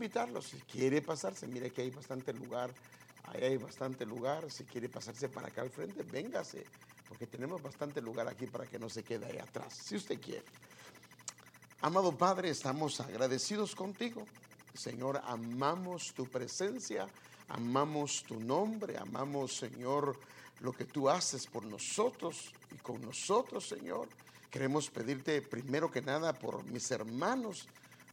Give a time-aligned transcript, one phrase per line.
[0.00, 2.72] invitarlo, si quiere pasarse, mire que hay bastante lugar,
[3.24, 6.64] ahí hay bastante lugar, si quiere pasarse para acá al frente, véngase,
[7.06, 10.44] porque tenemos bastante lugar aquí para que no se quede ahí atrás, si usted quiere.
[11.82, 14.24] Amado Padre, estamos agradecidos contigo.
[14.72, 17.06] Señor, amamos tu presencia,
[17.48, 20.18] amamos tu nombre, amamos, Señor,
[20.60, 24.08] lo que tú haces por nosotros y con nosotros, Señor.
[24.50, 27.68] Queremos pedirte primero que nada por mis hermanos,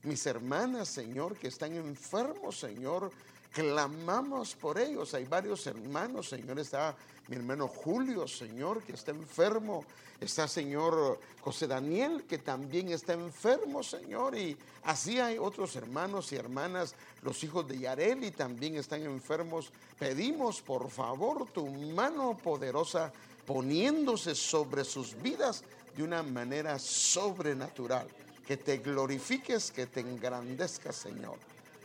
[0.07, 3.11] mis hermanas, Señor, que están enfermos, Señor.
[3.51, 5.13] Clamamos por ellos.
[5.13, 6.59] Hay varios hermanos, Señor.
[6.59, 6.95] Está
[7.27, 9.84] mi hermano Julio, Señor, que está enfermo.
[10.20, 14.38] Está, Señor, José Daniel, que también está enfermo, Señor.
[14.38, 16.95] Y así hay otros hermanos y hermanas.
[17.21, 19.71] Los hijos de Yareli también están enfermos.
[19.99, 23.12] Pedimos, por favor, tu mano poderosa
[23.45, 25.63] poniéndose sobre sus vidas
[25.95, 28.07] de una manera sobrenatural.
[28.47, 31.37] Que te glorifiques, que te engrandezcas, Señor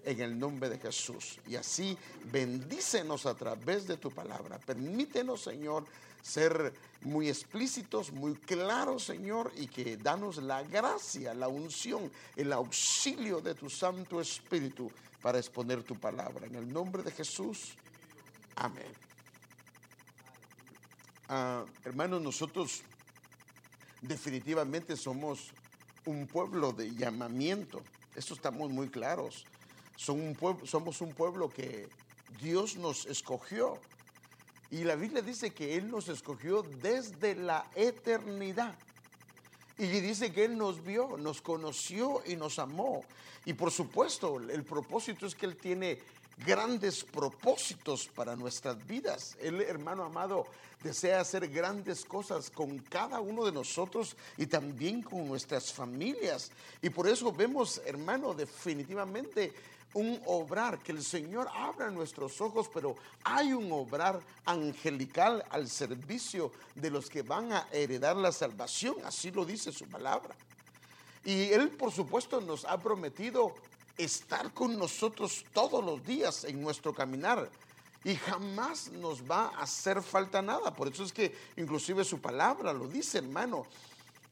[0.04, 1.38] en el nombre de Jesús.
[1.46, 1.96] Y así
[2.30, 4.58] bendícenos a través de tu palabra.
[4.58, 5.84] Permítenos, Señor,
[6.22, 13.40] ser muy explícitos, muy claros, Señor, y que danos la gracia, la unción, el auxilio
[13.40, 16.46] de tu Santo Espíritu para exponer tu palabra.
[16.46, 17.74] En el nombre de Jesús.
[18.56, 18.92] Amén.
[21.28, 22.82] Ah, hermanos, nosotros
[24.00, 25.52] definitivamente somos
[26.06, 27.82] un pueblo de llamamiento.
[28.14, 29.46] Eso estamos muy claros
[29.96, 31.88] somos un pueblo que
[32.40, 33.78] Dios nos escogió.
[34.70, 38.74] Y la Biblia dice que Él nos escogió desde la eternidad.
[39.78, 43.04] Y dice que Él nos vio, nos conoció y nos amó.
[43.44, 45.98] Y por supuesto, el propósito es que Él tiene
[46.44, 49.36] grandes propósitos para nuestras vidas.
[49.40, 50.46] El hermano amado
[50.82, 56.50] desea hacer grandes cosas con cada uno de nosotros y también con nuestras familias.
[56.80, 59.52] Y por eso vemos, hermano, definitivamente
[59.94, 66.50] un obrar, que el Señor abra nuestros ojos, pero hay un obrar angelical al servicio
[66.74, 70.34] de los que van a heredar la salvación, así lo dice su palabra.
[71.24, 73.54] Y Él, por supuesto, nos ha prometido
[73.96, 77.50] estar con nosotros todos los días en nuestro caminar.
[78.04, 80.74] Y jamás nos va a hacer falta nada.
[80.74, 83.66] Por eso es que inclusive su palabra lo dice, hermano.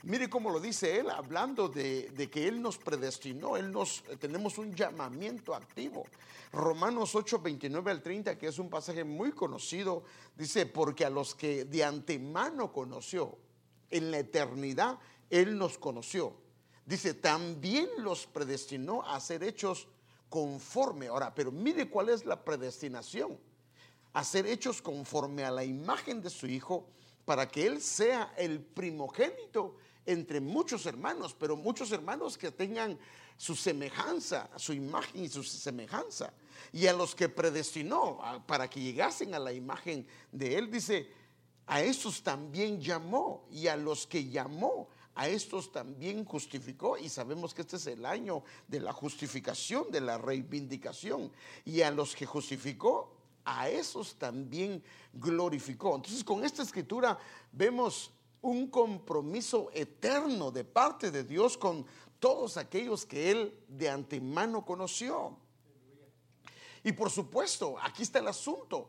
[0.03, 4.75] Mire cómo lo dice él, hablando de, que él nos predestinó, él nos tenemos un
[4.75, 6.07] llamamiento activo.
[6.53, 10.03] Romanos 8, 29 al 30, que es un pasaje muy conocido,
[10.37, 13.37] dice, porque a los que de antemano conoció,
[13.91, 16.35] en la eternidad, él nos conoció.
[16.85, 19.87] Dice, también los predestinó a ser hechos
[20.29, 21.09] conforme.
[21.09, 23.39] Ahora, pero mire cuál es la predestinación.
[24.13, 26.89] A ser hechos conforme a la imagen de su Hijo,
[27.25, 32.99] para que Él sea el primogénito entre muchos hermanos, pero muchos hermanos que tengan
[33.37, 36.33] su semejanza, su imagen y su semejanza.
[36.73, 41.09] Y a los que predestinó para que llegasen a la imagen de Él, dice,
[41.67, 44.89] a estos también llamó y a los que llamó,
[45.21, 46.97] a estos también justificó.
[46.97, 51.31] Y sabemos que este es el año de la justificación, de la reivindicación.
[51.67, 53.13] Y a los que justificó,
[53.45, 54.83] a esos también
[55.13, 55.97] glorificó.
[55.97, 57.19] Entonces con esta escritura
[57.53, 58.11] vemos
[58.41, 61.85] un compromiso eterno de parte de Dios con
[62.19, 65.37] todos aquellos que Él de antemano conoció.
[66.83, 68.89] Y por supuesto, aquí está el asunto,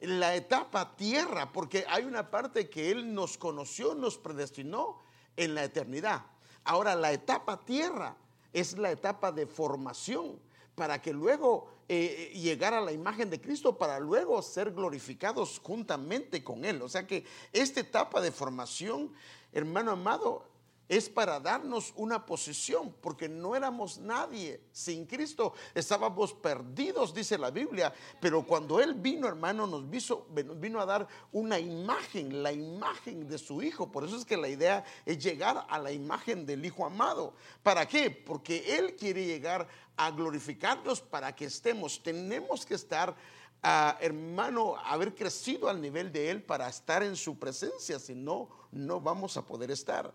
[0.00, 5.06] la etapa tierra, porque hay una parte que Él nos conoció, nos predestinó
[5.38, 6.26] en la eternidad.
[6.64, 8.14] Ahora, la etapa tierra
[8.52, 10.38] es la etapa de formación
[10.74, 15.60] para que luego eh, eh, llegar a la imagen de Cristo, para luego ser glorificados
[15.62, 16.82] juntamente con Él.
[16.82, 19.12] O sea que esta etapa de formación,
[19.52, 20.44] hermano amado,
[20.88, 27.50] es para darnos una posición, porque no éramos nadie sin Cristo, estábamos perdidos, dice la
[27.50, 33.38] Biblia, pero cuando Él vino, hermano, nos vino a dar una imagen, la imagen de
[33.38, 33.92] su Hijo.
[33.92, 37.34] Por eso es que la idea es llegar a la imagen del Hijo amado.
[37.62, 38.10] ¿Para qué?
[38.10, 42.02] Porque Él quiere llegar a glorificarnos para que estemos.
[42.02, 43.14] Tenemos que estar,
[43.62, 48.48] ah, hermano, haber crecido al nivel de Él para estar en su presencia, si no,
[48.70, 50.14] no vamos a poder estar.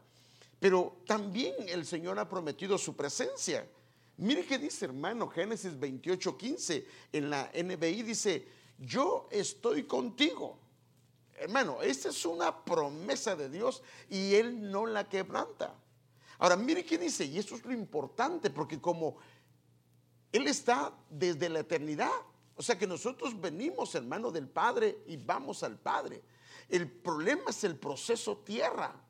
[0.64, 3.68] Pero también el Señor ha prometido su presencia.
[4.16, 8.48] Mire qué dice, hermano, Génesis 28, 15, en la NBI dice,
[8.80, 10.58] yo estoy contigo.
[11.34, 15.76] Hermano, esta es una promesa de Dios y Él no la quebranta.
[16.38, 19.18] Ahora, mire qué dice, y esto es lo importante, porque como
[20.32, 22.22] Él está desde la eternidad,
[22.56, 26.24] o sea que nosotros venimos, hermano, del Padre y vamos al Padre.
[26.70, 29.03] El problema es el proceso tierra.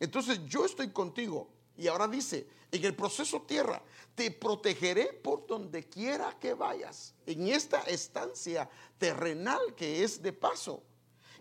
[0.00, 3.80] Entonces yo estoy contigo, Y ahora dice, en el proceso tierra,
[4.16, 8.68] te protegeré por donde quiera que vayas, en esta estancia
[8.98, 10.82] terrenal que es de paso,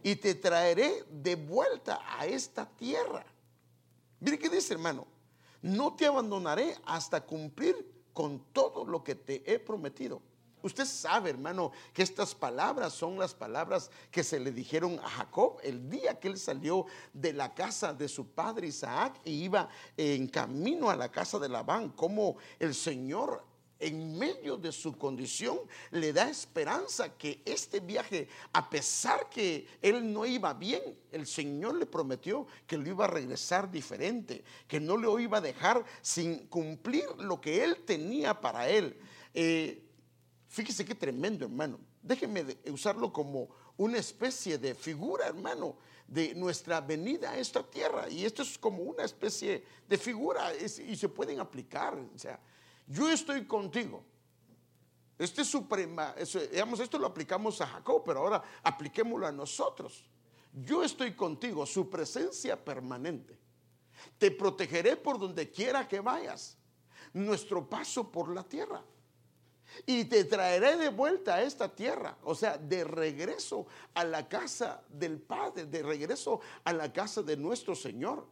[0.04, 3.26] y te traeré de vuelta a esta tierra.
[4.20, 5.08] Mire qué dice, hermano,
[5.64, 7.76] no te abandonaré hasta cumplir
[8.14, 10.22] con todo lo que te he prometido.
[10.64, 15.58] Usted sabe, hermano, que estas palabras son las palabras que se le dijeron a Jacob
[15.64, 20.28] el día que él salió de la casa de su padre Isaac y iba en
[20.28, 23.44] camino a la casa de Labán, como el Señor
[23.80, 25.60] en medio de su condición
[25.92, 30.82] le da esperanza que este viaje, a pesar que él no iba bien,
[31.12, 35.42] el Señor le prometió que lo iba a regresar diferente, que no lo iba a
[35.42, 38.98] dejar sin cumplir lo que él tenía para él.
[39.34, 39.84] Eh,
[40.48, 41.80] Fíjese qué tremendo, hermano.
[42.02, 45.78] Déjeme usarlo como una especie de figura, hermano,
[46.08, 48.10] de nuestra venida a esta tierra.
[48.10, 51.96] Y esto es como una especie de figura y se pueden aplicar.
[51.96, 52.40] O sea,
[52.88, 54.04] yo estoy contigo.
[55.20, 56.16] Este es suprema,
[56.52, 60.06] digamos, esto lo aplicamos a Jacob, pero ahora apliquémoslo a nosotros.
[60.54, 63.38] Yo estoy contigo, su presencia permanente.
[64.18, 66.56] Te protegeré por donde quiera que vayas.
[67.14, 68.84] Nuestro paso por la tierra
[69.86, 74.82] y te traeré de vuelta a esta tierra, o sea, de regreso a la casa
[74.90, 78.26] del Padre, de regreso a la casa de nuestro Señor.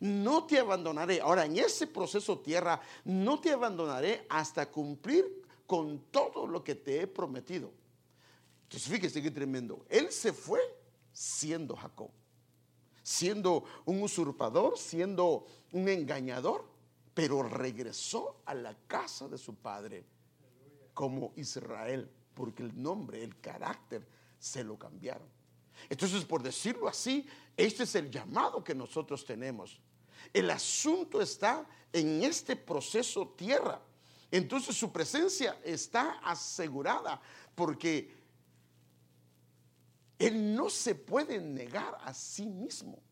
[0.00, 1.20] No te abandonaré.
[1.20, 7.00] Ahora, en ese proceso tierra, no te abandonaré hasta cumplir con todo lo que te
[7.00, 7.70] he prometido.
[8.64, 9.84] Entonces, fíjese qué tremendo.
[9.88, 10.60] Él se fue
[11.12, 12.10] siendo Jacob,
[13.02, 16.64] siendo un usurpador, siendo un engañador,
[17.14, 20.04] pero regresó a la casa de su padre
[21.00, 24.06] como Israel, porque el nombre, el carácter,
[24.38, 25.26] se lo cambiaron.
[25.88, 27.26] Entonces, por decirlo así,
[27.56, 29.80] este es el llamado que nosotros tenemos.
[30.30, 33.80] El asunto está en este proceso tierra.
[34.30, 37.18] Entonces su presencia está asegurada
[37.54, 38.14] porque
[40.18, 43.02] Él no se puede negar a sí mismo.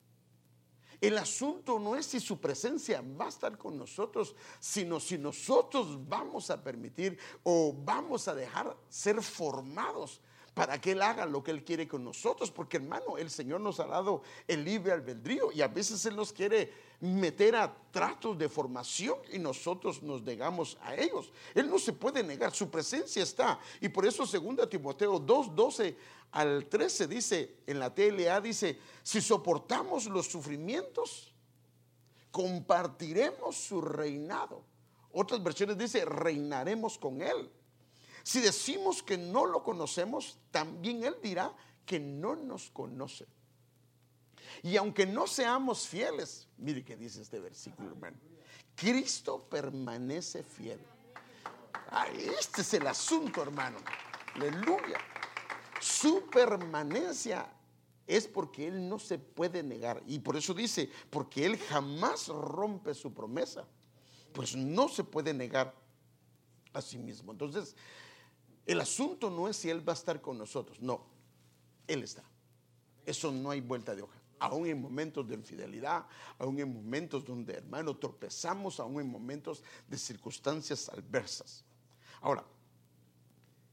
[1.01, 6.09] El asunto no es si su presencia va a estar con nosotros, sino si nosotros
[6.09, 10.21] vamos a permitir o vamos a dejar ser formados
[10.59, 12.51] para que Él haga lo que Él quiere con nosotros.
[12.51, 16.33] Porque hermano, el Señor nos ha dado el libre albedrío y a veces Él nos
[16.33, 21.33] quiere meter a tratos de formación y nosotros nos negamos a ellos.
[21.55, 23.61] Él no se puede negar, su presencia está.
[23.81, 25.97] Y por eso 2 Timoteo 2, 12
[26.33, 31.33] al 13 dice, en la TLA dice, si soportamos los sufrimientos,
[32.33, 34.65] compartiremos su reinado.
[35.13, 37.49] Otras versiones dice, reinaremos con él.
[38.29, 41.51] Si decimos que no lo conocemos, también él dirá
[41.87, 43.27] que no nos conoce.
[44.63, 48.19] Y aunque no seamos fieles, mire que dice este versículo, hermano,
[48.75, 50.79] Cristo permanece fiel.
[52.15, 53.79] este es el asunto, hermano.
[54.35, 54.99] Aleluya.
[55.81, 57.51] Su permanencia
[58.07, 60.03] es porque Él no se puede negar.
[60.07, 63.65] Y por eso dice, porque Él jamás rompe su promesa,
[64.35, 65.75] pues no se puede negar
[66.75, 67.33] a sí mismo.
[67.33, 67.75] Entonces,
[68.69, 71.05] el asunto no es si Él va a estar con nosotros, no,
[71.89, 72.23] Él está.
[73.05, 74.23] Eso no hay vuelta de hoja.
[74.39, 76.07] Aún en momentos de infidelidad,
[76.39, 81.65] aún en momentos donde, hermano, tropezamos, aún en momentos de circunstancias adversas.
[82.21, 82.45] Ahora,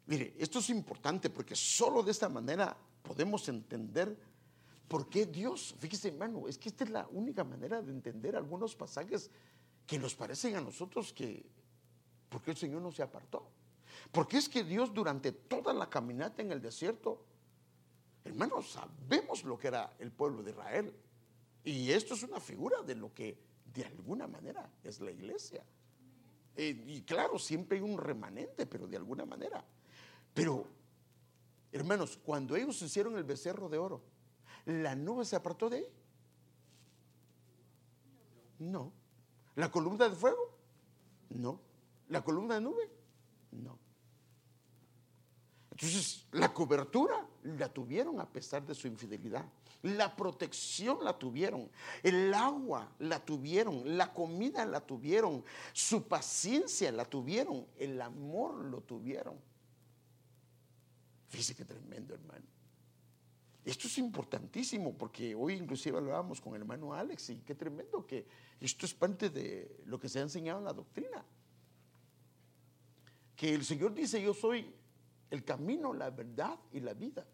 [0.08, 4.16] Mire, esto es importante porque solo de esta manera podemos entender
[4.88, 8.76] por qué Dios, fíjese hermano, es que esta es la única manera de entender algunos
[8.76, 9.32] pasajes
[9.88, 11.44] que nos parecen a nosotros que,
[12.30, 13.48] porque el Señor no se apartó?
[14.12, 17.26] Porque es que Dios durante toda la caminata en el desierto,
[18.24, 20.94] hermanos, sabemos lo que era el pueblo de Israel.
[21.64, 23.38] Y esto es una figura de lo que
[23.74, 25.64] de alguna manera es la iglesia.
[26.56, 29.64] Eh, y claro, siempre hay un remanente, pero de alguna manera.
[30.34, 30.66] Pero,
[31.72, 34.02] hermanos, cuando ellos hicieron el becerro de oro,
[34.66, 35.88] ¿la nube se apartó de ahí?
[38.60, 38.94] No.
[39.56, 40.58] ¿La columna de fuego?
[41.30, 41.60] No.
[42.10, 42.90] ¿La columna de nube?
[43.52, 43.80] No.
[45.76, 49.44] Entonces, la cobertura la tuvieron a pesar de su infidelidad.
[49.82, 51.70] La protección la tuvieron.
[52.02, 53.98] El agua la tuvieron.
[53.98, 55.44] La comida la tuvieron.
[55.74, 57.68] Su paciencia la tuvieron.
[57.78, 59.36] El amor lo tuvieron.
[61.28, 62.46] Fíjese qué tremendo, hermano.
[63.66, 68.26] Esto es importantísimo porque hoy inclusive hablábamos con el hermano Alex y qué tremendo que
[68.62, 71.26] esto es parte de lo que se ha enseñado en la doctrina.
[73.36, 74.74] Que el Señor dice, yo soy
[75.30, 77.26] el camino, la verdad y la vida.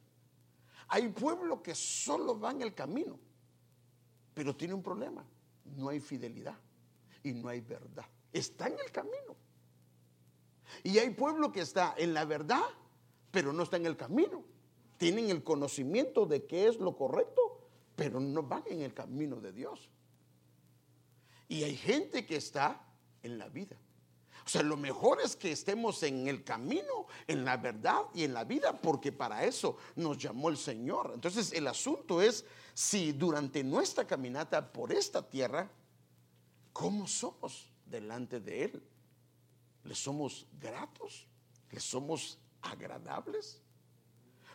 [0.88, 3.19] Hay pueblo que solo va en el camino,
[4.33, 5.25] pero tiene un problema,
[5.65, 6.57] no hay fidelidad.
[7.24, 8.05] y no hay verdad.
[8.33, 9.36] Está en el camino.
[10.83, 12.63] Y hay pueblo que está en la verdad,
[13.29, 14.43] pero no está en el camino.
[14.98, 19.51] Tienen el conocimiento de qué es lo correcto, pero no van en el camino de
[19.51, 19.89] Dios.
[21.48, 22.81] Y hay gente que está
[23.21, 23.77] en la vida.
[24.45, 28.33] O sea, lo mejor es que estemos en el camino, en la verdad y en
[28.33, 31.12] la vida, porque para eso nos llamó el Señor.
[31.13, 35.69] Entonces, el asunto es si durante nuestra caminata por esta tierra,
[36.74, 38.83] ¿cómo somos delante de Él?
[39.83, 41.27] ¿Le somos gratos?
[41.69, 43.62] ¿Le somos agradables?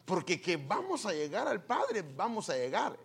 [0.04, 2.96] Porque que vamos a llegar al Padre, vamos a llegar.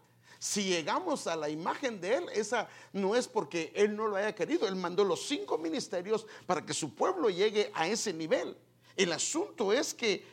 [0.41, 4.33] Si llegamos a la imagen de Él, esa no es porque Él no lo haya
[4.33, 4.67] querido.
[4.67, 8.57] Él mandó los cinco ministerios para que su pueblo llegue a ese nivel.
[8.95, 10.25] El asunto es que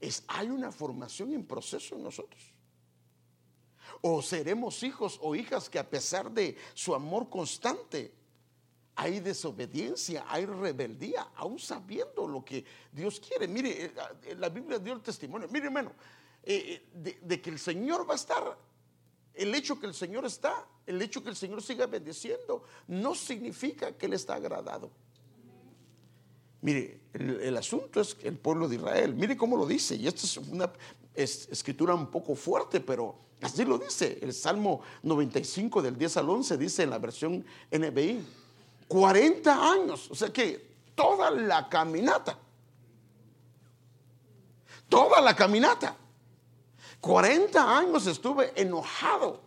[0.00, 2.40] es, hay una formación en proceso en nosotros.
[4.00, 8.14] O seremos hijos o hijas que a pesar de su amor constante,
[9.00, 13.48] hay desobediencia, hay rebeldía, aún sabiendo lo que Dios quiere.
[13.48, 13.92] Mire, eh,
[14.24, 15.48] eh, la Biblia dio el testimonio.
[15.50, 15.92] Mire, hermano,
[16.42, 18.58] eh, de, de, que el Señor va a estar,
[19.32, 23.96] el hecho que el Señor está, el hecho que el Señor siga bendiciendo, no significa
[23.96, 24.90] que Él está agradado.
[26.60, 29.14] Mire, el, asunto es el pueblo de Israel.
[29.14, 29.96] Mire cómo lo dice.
[29.96, 30.70] Y esta es una
[31.14, 34.18] escritura un poco fuerte, pero así lo dice.
[34.20, 38.22] El Salmo 95 del 10 al 11 dice en la versión NBI.
[38.90, 40.10] 40 años.
[40.10, 42.36] O sea que toda la caminata.
[44.88, 45.94] Toda la caminata.
[47.00, 49.42] 40 años estuve enojado.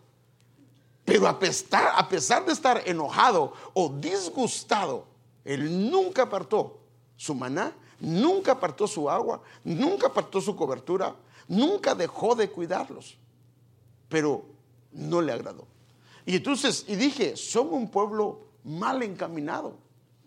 [1.03, 5.07] Pero a pesar, a pesar de estar enojado o disgustado,
[5.43, 6.79] él nunca apartó
[7.17, 11.13] su maná, nunca apartó su agua, nunca apartó su cobertura,
[11.49, 13.17] nunca dejó de cuidarlos.
[14.07, 14.45] Pero
[14.93, 15.67] no le agradó.
[16.25, 19.77] Y entonces, y dije, son un pueblo mal encaminado,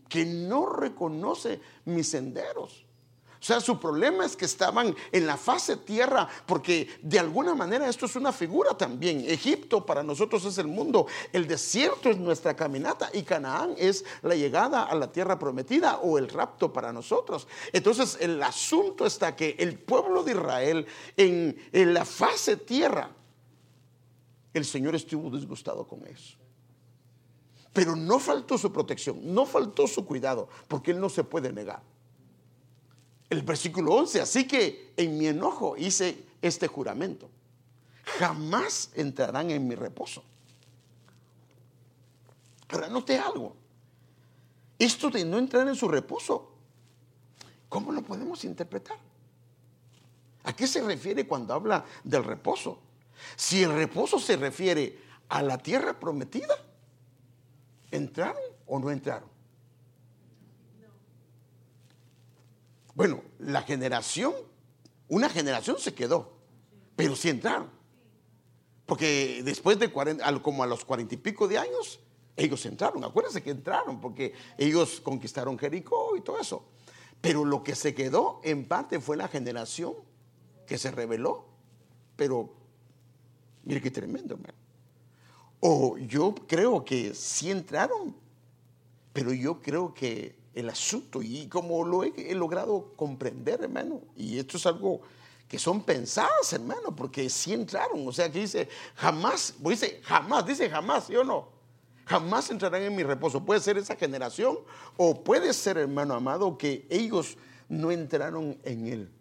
[0.09, 2.87] que no reconoce mis senderos.
[3.41, 7.89] O sea, su problema es que estaban en la fase tierra, porque de alguna manera
[7.89, 9.25] esto es una figura también.
[9.25, 14.35] Egipto para nosotros es el mundo, el desierto es nuestra caminata y Canaán es la
[14.35, 17.47] llegada a la tierra prometida o el rapto para nosotros.
[17.73, 23.11] Entonces el asunto está que el pueblo de Israel en, en la fase tierra,
[24.55, 26.36] el Señor estuvo disgustado con eso.
[27.77, 31.81] Pero no faltó su protección, no faltó su cuidado, porque Él no se puede negar
[33.29, 37.29] el versículo 11, así que en mi enojo hice este juramento.
[38.19, 40.23] Jamás entrarán en mi reposo.
[42.69, 43.57] Ahora note algo.
[44.79, 46.53] Esto de no entrar en su reposo,
[47.69, 48.99] ¿cómo lo podemos interpretar?
[50.45, 52.79] ¿A qué se refiere cuando habla del reposo?
[53.35, 56.55] Si el reposo se refiere a la tierra prometida,
[57.91, 59.29] ¿entraron o no entraron?
[62.95, 64.33] Bueno, la generación,
[65.09, 66.39] una generación se quedó,
[66.97, 67.71] pero sí entraron.
[68.87, 72.01] Porque después de 40, como a los cuarenta y pico de años,
[72.37, 73.05] ellos entraron.
[73.05, 76.65] Acuérdense que entraron porque ellos conquistaron Jericó y todo eso.
[77.21, 79.95] Pero lo que se quedó en parte fue la generación
[80.67, 81.47] que se rebeló.
[82.15, 82.55] Pero
[83.65, 84.66] mire qué tremendo, hermano.
[85.69, 88.15] O yo creo que sí entraron,
[89.13, 94.59] pero yo creo que el asunto y como lo he, logrado comprender, hermano, y esto
[94.59, 95.01] es algo
[95.49, 100.71] que son pensadas, hermano, porque sí entraron, o sea, que dice, jamás, dice, jamás, dice
[100.71, 101.49] jamás, ¿sí o no?
[102.05, 103.45] Jamás entrarán en mi reposo.
[103.45, 104.61] Puede ser esa generación
[104.97, 107.37] o puede ser, hermano amado, que ellos
[107.69, 109.16] no entraron en él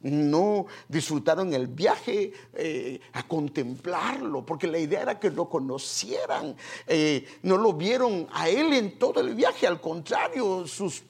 [0.00, 7.26] no disfrutaron el viaje eh, a contemplarlo, porque la idea era que lo conocieran, eh,
[7.42, 11.02] no lo vieron a él en todo el viaje, al contrario, sus,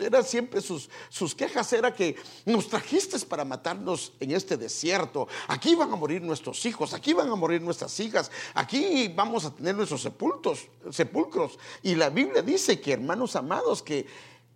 [0.00, 2.16] era siempre sus, sus quejas era que
[2.46, 7.28] nos trajiste para matarnos en este desierto, aquí van a morir nuestros hijos, aquí van
[7.28, 12.80] a morir nuestras hijas, aquí vamos a tener nuestros sepultos, sepulcros, y la Biblia dice
[12.80, 14.06] que hermanos amados, que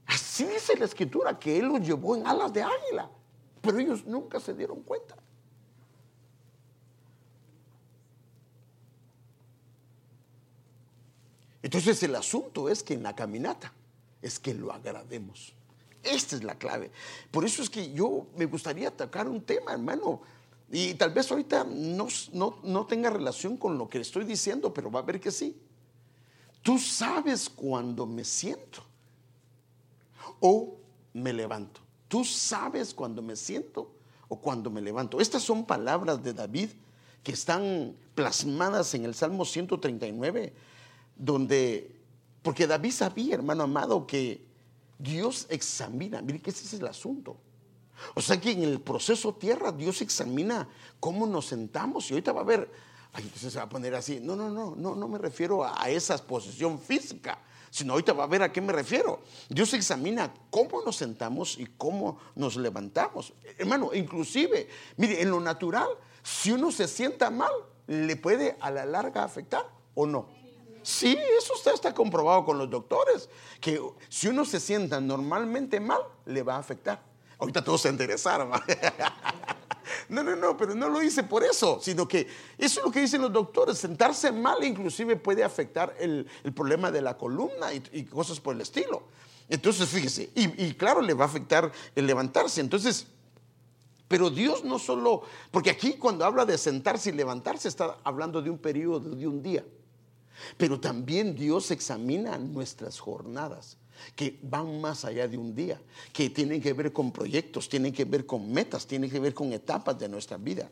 [0.06, 3.10] así dice la escritura, que él los llevó en alas de águila.
[3.60, 5.16] Pero ellos nunca se dieron cuenta.
[11.62, 13.72] Entonces el asunto es que en la caminata
[14.22, 15.52] es que lo agrademos.
[16.02, 16.90] Esta es la clave.
[17.30, 20.22] Por eso es que yo me gustaría atacar un tema, hermano.
[20.70, 24.90] Y tal vez ahorita no, no, no tenga relación con lo que estoy diciendo, pero
[24.90, 25.56] va a ver que sí.
[26.62, 28.82] Tú sabes cuando me siento
[30.40, 30.76] o
[31.12, 31.87] me levanto.
[32.08, 33.90] Tú sabes cuando me siento
[34.28, 35.20] o cuando me levanto.
[35.20, 36.70] Estas son palabras de David
[37.22, 40.52] que están plasmadas en el Salmo 139,
[41.16, 41.94] donde,
[42.42, 44.46] porque David sabía, hermano amado, que
[44.98, 47.36] Dios examina, mire que ese es el asunto.
[48.14, 50.68] O sea que en el proceso tierra Dios examina
[51.00, 52.70] cómo nos sentamos y ahorita va a ver,
[53.12, 55.90] ay, entonces se va a poner así, no, no, no, no, no me refiero a
[55.90, 57.38] esa posición física,
[57.70, 59.20] sino ahorita va a ver a qué me refiero.
[59.48, 63.32] Dios examina cómo nos sentamos y cómo nos levantamos.
[63.58, 65.88] Hermano, inclusive, mire, en lo natural,
[66.22, 67.52] si uno se sienta mal,
[67.86, 70.26] le puede a la larga afectar o no.
[70.82, 73.28] Sí, eso está, está comprobado con los doctores,
[73.60, 77.07] que si uno se sienta normalmente mal, le va a afectar.
[77.38, 78.50] Ahorita todos se interesaron.
[80.10, 82.26] No, no, no, pero no lo hice por eso, sino que
[82.56, 83.78] eso es lo que dicen los doctores.
[83.78, 89.02] Sentarse mal inclusive puede afectar el, problema de la columna y, cosas por el estilo.
[89.50, 92.60] Entonces, fíjese, y, y claro, le va a afectar el levantarse.
[92.60, 93.06] Entonces,
[94.08, 98.48] pero Dios no solo, porque aquí cuando habla de sentarse y levantarse está hablando de
[98.48, 99.64] un periodo de un día.
[100.56, 103.76] Pero también Dios examina nuestras jornadas
[104.14, 105.80] que van más allá de un día,
[106.12, 109.52] que tienen que ver con proyectos, tienen que ver con metas, tienen que ver con
[109.52, 110.70] etapas de nuestra vida.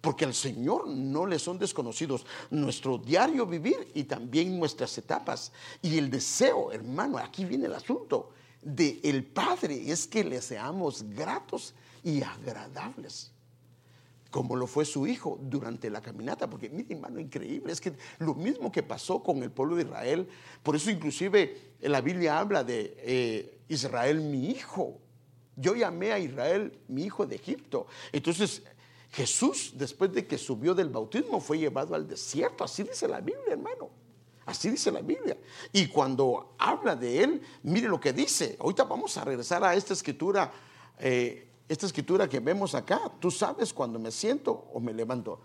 [0.00, 5.50] Porque al Señor no le son desconocidos nuestro diario vivir y también nuestras etapas.
[5.80, 8.30] Y el deseo, hermano, aquí viene el asunto,
[8.60, 13.33] de el Padre es que le seamos gratos y agradables
[14.34, 18.34] como lo fue su hijo durante la caminata, porque mire hermano, increíble, es que lo
[18.34, 20.28] mismo que pasó con el pueblo de Israel,
[20.60, 24.98] por eso inclusive la Biblia habla de eh, Israel mi hijo,
[25.54, 28.64] yo llamé a Israel mi hijo de Egipto, entonces
[29.12, 33.52] Jesús después de que subió del bautismo fue llevado al desierto, así dice la Biblia
[33.52, 33.88] hermano.
[34.46, 35.38] Así dice la Biblia.
[35.72, 38.58] Y cuando habla de él, mire lo que dice.
[38.60, 40.52] Ahorita vamos a regresar a esta escritura
[40.98, 45.40] eh, esta escritura que vemos acá, tú sabes cuando me siento o me levanto.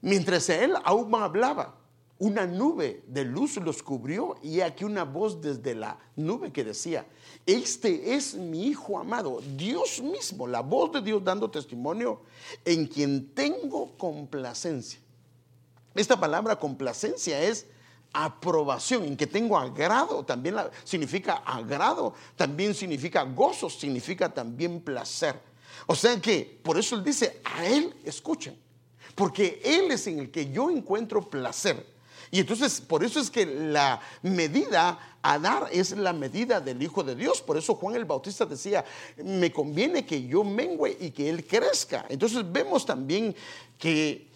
[0.00, 1.76] Mientras él aún hablaba,
[2.18, 7.06] una nube de luz los cubrió y aquí una voz desde la nube que decía,
[7.44, 12.20] este es mi Hijo amado, Dios mismo, la voz de Dios dando testimonio
[12.64, 15.00] en quien tengo complacencia.
[15.94, 17.66] Esta palabra complacencia es
[18.14, 25.38] aprobación, en que tengo agrado, también significa agrado, también significa gozo, significa también placer.
[25.86, 28.56] O sea que por eso él dice, a él escuchen,
[29.14, 31.92] porque él es en el que yo encuentro placer.
[32.30, 37.02] Y entonces por eso es que la medida a dar es la medida del Hijo
[37.02, 37.40] de Dios.
[37.40, 38.84] Por eso Juan el Bautista decía,
[39.16, 42.06] me conviene que yo mengüe y que él crezca.
[42.08, 43.34] Entonces vemos también
[43.78, 44.28] que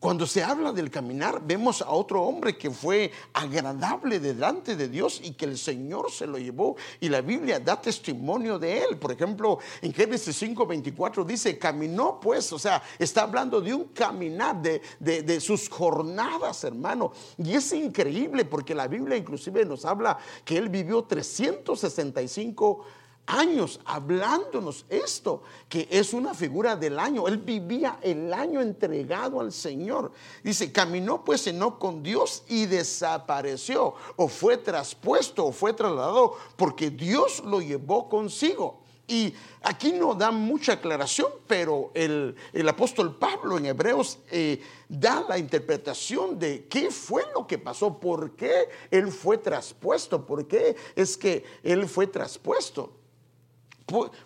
[0.00, 5.20] cuando se habla del caminar, vemos a otro hombre que fue agradable delante de Dios
[5.24, 8.96] y que el Señor se lo llevó y la Biblia da testimonio de él.
[8.98, 14.62] Por ejemplo, en Génesis 5:24 dice, caminó pues, o sea, está hablando de un caminar,
[14.62, 17.12] de, de sus jornadas, hermano.
[17.36, 22.84] Y es increíble porque la Biblia inclusive nos habla que él vivió 365
[23.28, 27.28] años hablándonos esto, que es una figura del año.
[27.28, 30.10] Él vivía el año entregado al Señor.
[30.42, 36.90] Dice, caminó pues no con Dios y desapareció, o fue traspuesto, o fue trasladado, porque
[36.90, 38.80] Dios lo llevó consigo.
[39.10, 42.36] Y aquí no da mucha aclaración, pero el,
[42.68, 48.32] apóstol Pablo en Hebreos eh, da la interpretación de qué fue lo que pasó, por
[48.36, 52.92] qué él fue traspuesto, por qué es que él fue traspuesto.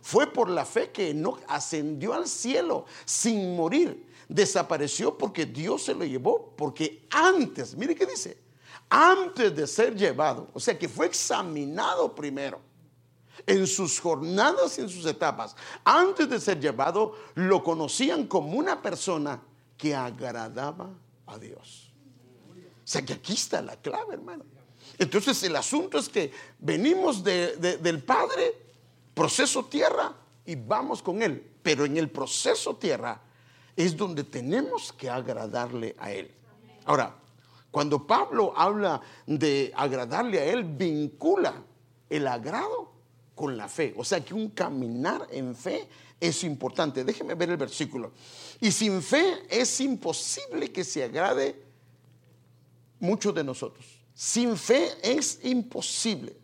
[0.00, 4.06] Fue por la fe que no ascendió al cielo sin morir.
[4.28, 6.52] Desapareció porque Dios se lo llevó.
[6.56, 8.38] Porque antes, mire qué dice,
[8.88, 12.60] antes de ser llevado, o sea que fue examinado primero
[13.46, 18.82] en sus jornadas y en sus etapas, antes de ser llevado, lo conocían como una
[18.82, 19.40] persona
[19.78, 20.90] que agradaba
[21.26, 21.92] a Dios.
[22.50, 24.44] O sea que aquí está la clave, hermano.
[24.98, 28.61] Entonces el asunto es que venimos del Padre
[29.14, 31.50] proceso tierra y vamos con Él.
[31.62, 33.20] Pero en el proceso tierra
[33.76, 36.30] es donde tenemos que agradarle a Él.
[36.84, 37.16] Ahora,
[37.70, 41.54] cuando Pablo habla de agradarle a Él, vincula
[42.10, 42.92] el agrado
[43.34, 43.94] con la fe.
[43.96, 45.88] O sea que un caminar en fe
[46.20, 47.04] es importante.
[47.04, 48.12] Déjeme ver el versículo.
[48.60, 51.60] Y sin fe es imposible que se agrade
[53.00, 53.84] mucho de nosotros.
[54.14, 56.36] Sin fe es imposible.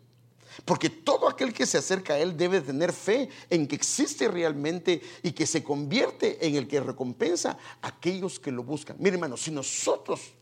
[0.65, 5.01] Porque todo aquel que se acerca a Él debe tener fe en que existe realmente
[5.23, 8.97] y que se convierte en el que recompensa a aquellos que lo buscan.
[8.99, 10.33] Mire hermano, si nosotros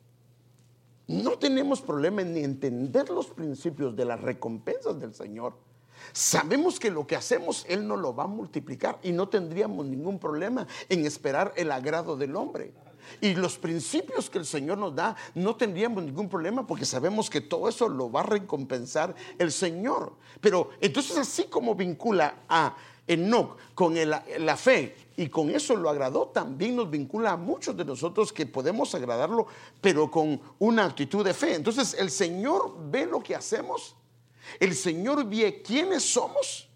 [1.08, 5.54] no tenemos problema en entender los principios de las recompensas del Señor,
[6.12, 10.20] sabemos que lo que hacemos Él no lo va a multiplicar y no tendríamos ningún
[10.20, 12.74] problema en esperar el agrado del hombre.
[13.22, 17.42] Y los principios que el Señor nos da, no tendríamos ningún problema porque sabemos que
[17.42, 20.14] todo eso lo va a recompensar el Señor.
[20.42, 22.76] Pero entonces así como vincula a
[23.08, 27.86] Enoch con la fe y con eso lo agradó, también nos vincula a muchos de
[27.86, 29.48] nosotros que podemos agradarlo,
[29.82, 31.56] pero con una actitud de fe.
[31.56, 33.96] Entonces el Señor ve lo que hacemos,
[34.60, 36.70] el Señor ve quiénes somos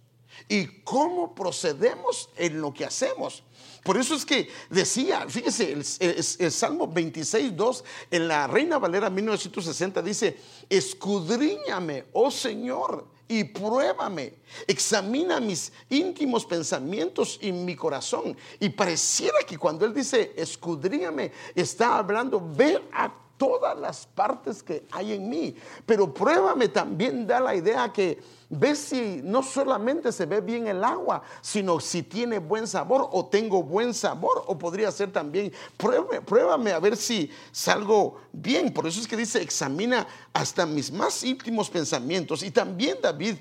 [0.47, 3.43] y cómo procedemos en lo que hacemos.
[3.83, 10.01] Por eso es que decía, fíjese, el, Salmo 26, 2 en la Reina Valera 1960
[10.03, 10.37] dice,
[10.69, 14.33] escudriñame, oh Señor, y pruébame,
[14.67, 18.35] examina mis íntimos pensamientos y mi corazón.
[18.59, 24.85] Y pareciera que cuando él dice, escudriñame, está hablando, ve a todas las partes que
[24.91, 25.55] hay en mí.
[25.83, 30.83] Pero pruébame también da la idea que ve si no solamente se ve bien el
[30.83, 36.21] agua, sino si tiene buen sabor o tengo buen sabor o podría ser también, pruébame,
[36.21, 38.71] pruébame a ver si salgo bien.
[38.71, 42.43] Por eso es que dice, examina hasta mis más íntimos pensamientos.
[42.43, 43.37] Y también David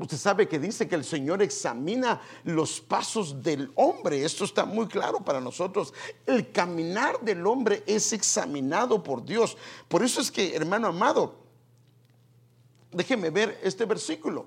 [0.00, 4.24] Usted sabe que dice que el Señor examina los pasos del hombre.
[4.24, 5.92] Esto está muy claro para nosotros.
[6.24, 9.58] El caminar del hombre es examinado por Dios.
[9.88, 11.34] Por eso es que, hermano amado,
[12.90, 14.46] déjeme ver este versículo,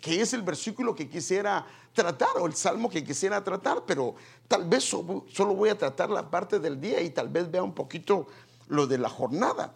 [0.00, 4.14] que es el versículo que quisiera tratar o el salmo que quisiera tratar, pero
[4.48, 7.74] tal vez solo voy a tratar la parte del día y tal vez vea un
[7.74, 8.26] poquito
[8.68, 9.74] lo de la jornada.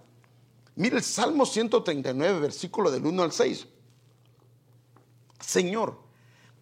[0.75, 3.67] Mire el Salmo 139, versículo del 1 al 6.
[5.41, 5.99] Señor,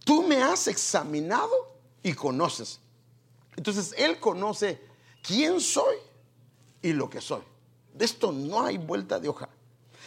[0.05, 2.81] tú me has examinado y conoces.
[3.57, 4.81] Entonces Él conoce
[5.23, 5.97] quién soy
[6.83, 7.43] y lo que soy.
[7.93, 9.49] De esto no hay vuelta de hoja.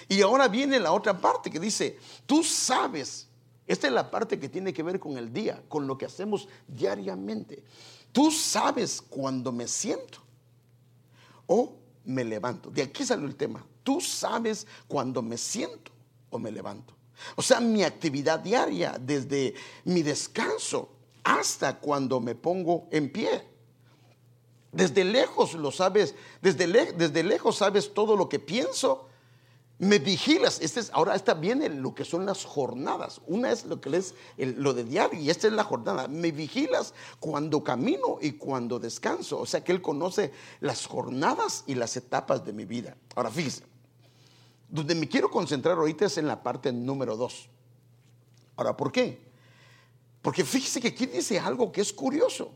[0.07, 3.27] Y ahora viene la otra parte que dice, tú sabes,
[3.67, 6.47] esta es la parte que tiene que ver con el día, con lo que hacemos
[6.67, 7.63] diariamente.
[8.11, 10.19] Tú sabes cuando me siento
[11.45, 12.71] o me levanto.
[12.71, 13.65] De aquí salió el tema.
[13.83, 15.91] Tú sabes cuando me siento
[16.29, 16.95] o me levanto.
[17.35, 19.53] O sea, mi actividad diaria, desde
[19.85, 20.89] mi descanso
[21.23, 23.43] hasta cuando me pongo en pie.
[24.71, 29.07] Desde lejos lo sabes, desde, desde lejos sabes todo lo que pienso.
[29.79, 30.59] Me vigilas.
[30.61, 33.21] Este es, ahora esta viene lo que son las jornadas.
[33.27, 36.07] Una es lo que es lo de diario y esta es la jornada.
[36.07, 39.39] Me vigilas cuando camino y cuando descanso.
[39.39, 42.97] O sea que Él conoce las jornadas y las etapas de mi vida.
[43.15, 43.63] Ahora fíjese,
[44.69, 47.49] donde me quiero concentrar ahorita es en la parte número dos.
[48.55, 49.19] Ahora, ¿por qué?
[50.21, 52.51] Porque fíjese que aquí dice algo que es curioso.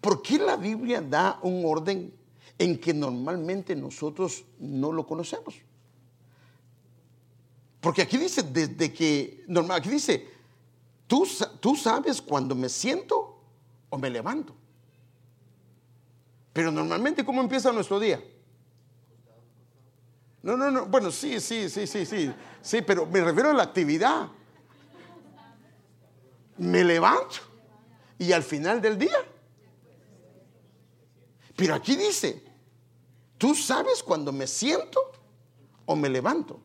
[0.00, 2.14] ¿Por qué la Biblia da un orden
[2.58, 5.56] en que normalmente nosotros no lo conocemos?
[7.80, 10.26] Porque aquí dice, desde que, normal, aquí dice,
[11.06, 11.28] tú,
[11.60, 13.38] tú sabes cuando me siento
[13.90, 14.54] o me levanto.
[16.54, 18.24] Pero normalmente, ¿cómo empieza nuestro día?
[20.44, 20.84] No, no, no.
[20.84, 22.30] Bueno, sí, sí, sí, sí, sí.
[22.60, 24.28] Sí, pero me refiero a la actividad.
[26.58, 27.36] Me levanto
[28.18, 29.16] y al final del día.
[31.56, 32.44] Pero aquí dice,
[33.38, 35.00] tú sabes cuando me siento
[35.86, 36.60] o me levanto.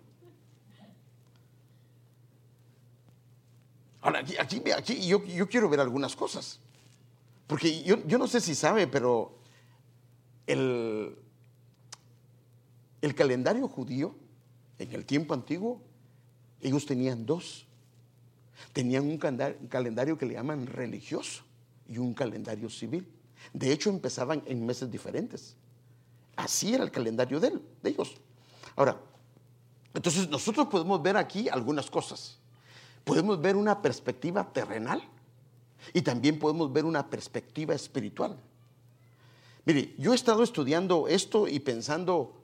[4.02, 6.60] Ahora, aquí, aquí, aquí yo, yo, quiero ver algunas cosas.
[7.48, 9.38] Porque yo, yo no sé si sabe, pero
[10.48, 11.18] el,
[13.02, 14.16] el calendario judío,
[14.78, 15.82] en el tiempo antiguo,
[16.62, 17.66] ellos tenían dos.
[18.74, 21.44] Tenían un calendario que le llaman religioso
[21.88, 23.08] y un calendario civil.
[23.54, 25.56] De hecho, empezaban en meses diferentes.
[26.36, 28.16] Así era el calendario de, ellos.
[28.76, 29.00] Ahora,
[29.94, 32.38] entonces nosotros podemos ver aquí algunas cosas.
[33.04, 35.02] Podemos ver una perspectiva terrenal
[35.94, 38.38] y también podemos ver una perspectiva espiritual.
[39.66, 42.39] Mire, yo he estado estudiando esto y pensando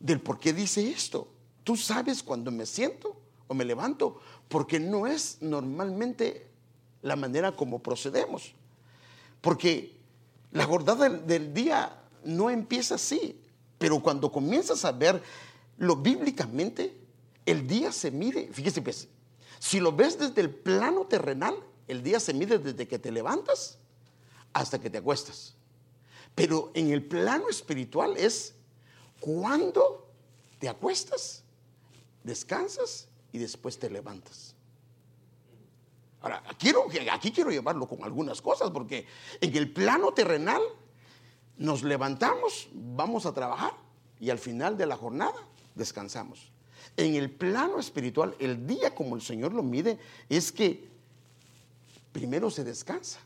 [0.00, 1.28] del por qué dice esto.
[1.62, 6.48] Tú sabes cuando me siento o me levanto, porque no es normalmente
[7.02, 8.54] la manera como procedemos.
[9.40, 9.96] Porque
[10.50, 13.40] la jornada del día no empieza así,
[13.78, 15.22] pero cuando comienzas a ver
[15.78, 16.96] lo bíblicamente,
[17.46, 19.08] el día se mide, fíjese pues,
[19.58, 21.54] si lo ves desde el plano terrenal,
[21.88, 23.78] el día se mide desde que te levantas
[24.52, 25.54] hasta que te acuestas.
[26.34, 28.54] Pero en el plano espiritual es
[29.20, 30.08] cuando
[30.58, 31.44] te acuestas,
[32.24, 34.54] descansas y después te levantas.
[36.22, 39.06] Ahora, quiero, aquí quiero llevarlo con algunas cosas, porque
[39.40, 40.60] en el plano terrenal
[41.56, 43.74] nos levantamos, vamos a trabajar
[44.18, 46.52] y al final de la jornada descansamos.
[46.96, 50.88] En el plano espiritual, el día como el Señor lo mide, es que
[52.12, 53.20] primero se descansa,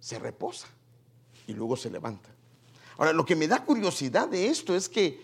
[0.00, 0.66] se reposa
[1.46, 2.35] y luego se levanta.
[2.98, 5.20] Ahora, lo que me da curiosidad de esto es que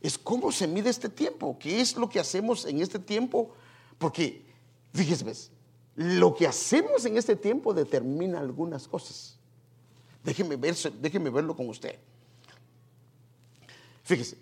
[0.00, 3.52] es cómo se mide este tiempo, qué es lo que hacemos en este tiempo,
[3.98, 4.44] porque,
[4.94, 5.50] fíjese,
[5.96, 9.38] lo que hacemos en este tiempo determina algunas cosas.
[10.24, 11.98] Déjeme, déjeme verlo con usted.
[14.02, 14.38] Fíjese,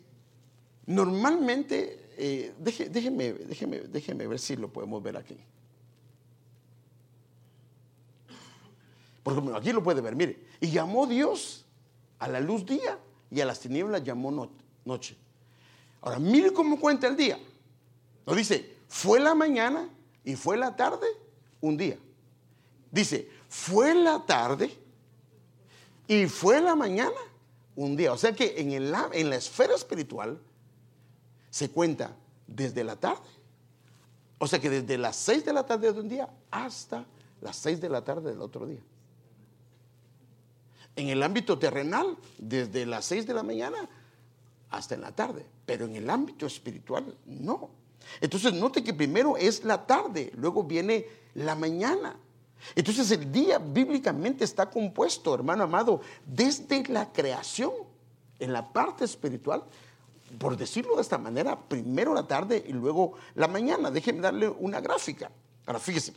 [0.87, 5.37] normalmente, eh, déjeme, déjeme, déjeme ver si lo podemos ver aquí.
[9.22, 10.46] Por ejemplo, aquí lo puede ver, mire.
[10.61, 11.64] Y llamó Dios
[12.18, 12.98] a la luz día
[13.31, 14.50] y a las tinieblas llamó
[14.85, 15.16] noche.
[16.00, 17.38] Ahora, mire cómo cuenta el día.
[18.26, 19.88] No dice, fue la mañana
[20.24, 21.07] y fue la tarde
[21.61, 21.98] un día.
[22.90, 24.70] Dice, fue la tarde
[26.07, 27.16] y fue la mañana
[27.76, 28.12] un día.
[28.12, 30.40] O sea que en, el, en la esfera espiritual
[31.50, 32.14] se cuenta
[32.46, 33.28] desde la tarde.
[34.38, 37.04] O sea que desde las seis de la tarde de un día hasta
[37.40, 38.81] las seis de la tarde del otro día.
[40.98, 43.88] En el ámbito terrenal, desde las seis de la mañana
[44.68, 45.46] hasta en la tarde.
[45.64, 47.70] Pero en el ámbito espiritual, no.
[48.20, 52.16] Entonces, note que primero es la tarde, luego viene la mañana.
[52.74, 57.70] Entonces, el día bíblicamente está compuesto, hermano amado, desde la creación,
[58.40, 59.62] en la parte espiritual,
[60.37, 63.88] por decirlo de esta manera, primero la tarde y luego la mañana.
[63.92, 65.30] Déjenme darle una gráfica.
[65.64, 66.12] Ahora, fíjese.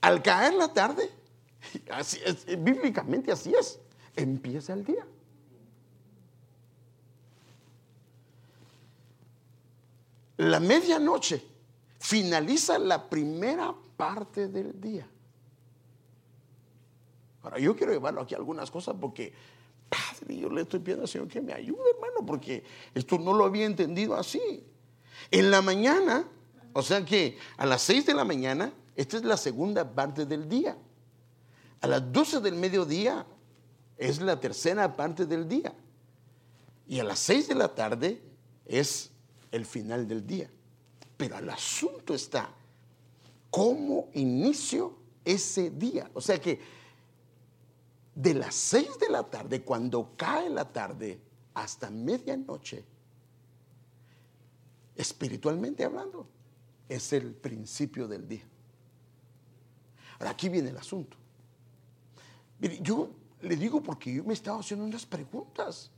[0.00, 1.19] Al caer la tarde,
[1.90, 2.18] así
[2.58, 3.80] bíblicamente así es,
[4.16, 5.06] empieza el día.
[10.38, 11.44] La medianoche
[11.98, 15.06] finaliza la primera parte del día.
[17.42, 19.32] Ahora, yo quiero llevarlo aquí algunas cosas porque,
[19.88, 23.44] Padre, yo le estoy pidiendo al Señor que me ayude, hermano, porque esto no lo
[23.44, 24.64] había entendido así.
[25.30, 26.26] En la mañana,
[26.72, 30.48] o sea que a las 6 de la mañana, esta es la segunda parte del
[30.48, 30.76] día.
[31.80, 33.26] A las 12 del mediodía
[33.96, 35.74] es la tercera parte del día.
[36.86, 38.22] Y a las 6 de la tarde
[38.66, 39.10] es
[39.50, 40.50] el final del día.
[41.16, 42.50] Pero el asunto está,
[43.50, 46.10] ¿cómo inicio ese día?
[46.14, 46.60] O sea que
[48.14, 51.20] de las seis de la tarde, cuando cae la tarde,
[51.54, 52.84] hasta medianoche,
[54.94, 56.26] espiritualmente hablando,
[56.88, 58.44] es el principio del día.
[60.18, 61.16] Ahora aquí viene el asunto.
[62.60, 63.10] Yo
[63.42, 65.90] le digo porque yo me estaba haciendo unas preguntas.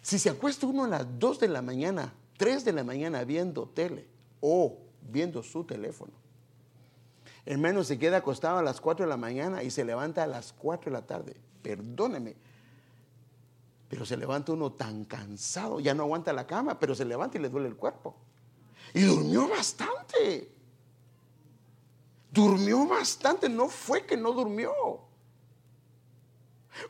[0.00, 3.68] Si se acuesta uno a las 2 de la mañana, 3 de la mañana viendo
[3.68, 4.06] tele
[4.40, 6.12] o viendo su teléfono,
[7.46, 10.52] hermano se queda acostado a las 4 de la mañana y se levanta a las
[10.52, 11.36] 4 de la tarde.
[11.62, 12.34] Perdóneme,
[13.88, 17.42] pero se levanta uno tan cansado, ya no aguanta la cama, pero se levanta y
[17.42, 18.16] le duele el cuerpo.
[18.94, 20.50] Y durmió bastante.
[22.32, 24.72] Durmió bastante, no fue que no durmió.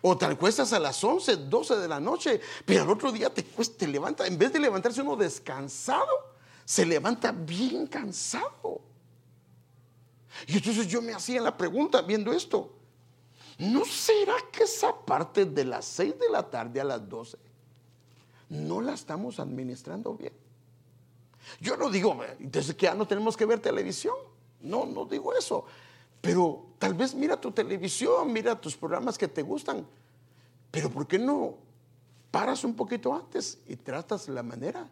[0.00, 3.42] O te acuestas a las 11, 12 de la noche, pero al otro día te,
[3.42, 8.80] pues, te levanta, en vez de levantarse uno descansado, se levanta bien cansado.
[10.46, 12.72] Y entonces yo me hacía la pregunta viendo esto,
[13.58, 17.36] ¿no será que esa parte de las 6 de la tarde a las 12
[18.50, 20.32] no la estamos administrando bien?
[21.60, 24.14] Yo no digo, entonces que ya no tenemos que ver televisión.
[24.62, 25.64] No, no digo eso.
[26.20, 29.84] Pero tal vez mira tu televisión, mira tus programas que te gustan.
[30.70, 31.56] Pero ¿por qué no
[32.30, 34.88] paras un poquito antes y tratas la manera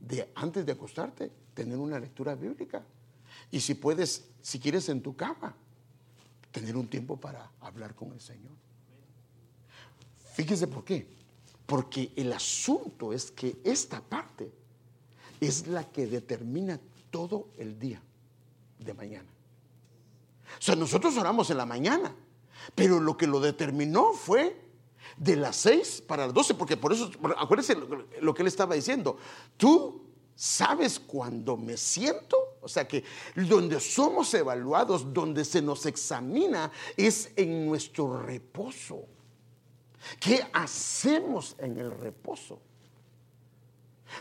[0.00, 2.82] de antes de acostarte tener una lectura bíblica?
[3.50, 5.54] Y si puedes, si quieres en tu cama,
[6.50, 8.52] tener un tiempo para hablar con el Señor.
[10.34, 11.06] Fíjese por qué.
[11.66, 14.50] Porque el asunto es que esta parte
[15.40, 18.02] es la que determina todo el día
[18.78, 19.28] de mañana.
[20.58, 22.14] O sea, nosotros oramos en la mañana,
[22.74, 24.60] pero lo que lo determinó fue
[25.16, 27.76] de las 6 para las 12, porque por eso, acuérdense
[28.20, 29.18] lo que él estaba diciendo,
[29.56, 36.70] tú sabes cuando me siento, o sea que donde somos evaluados, donde se nos examina,
[36.96, 39.06] es en nuestro reposo.
[40.20, 42.60] ¿Qué hacemos en el reposo?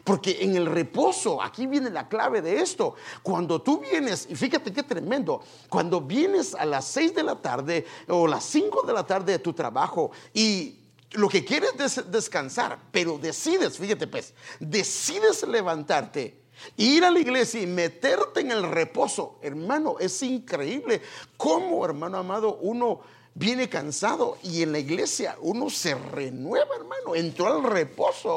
[0.04, 2.96] Porque en el reposo, aquí viene la clave de esto.
[3.22, 7.86] Cuando tú vienes, y fíjate qué tremendo, cuando vienes a las 6 de la tarde
[8.08, 10.80] o las 5 de la tarde de tu trabajo y
[11.14, 16.42] lo que quieres es descansar, pero decides, fíjate pues, decides levantarte,
[16.78, 21.02] ir a la iglesia y meterte en el reposo, hermano, es increíble
[21.38, 23.02] cómo, hermano amado, uno
[23.36, 28.36] viene cansado y en la iglesia uno se renueva, hermano, entró al reposo.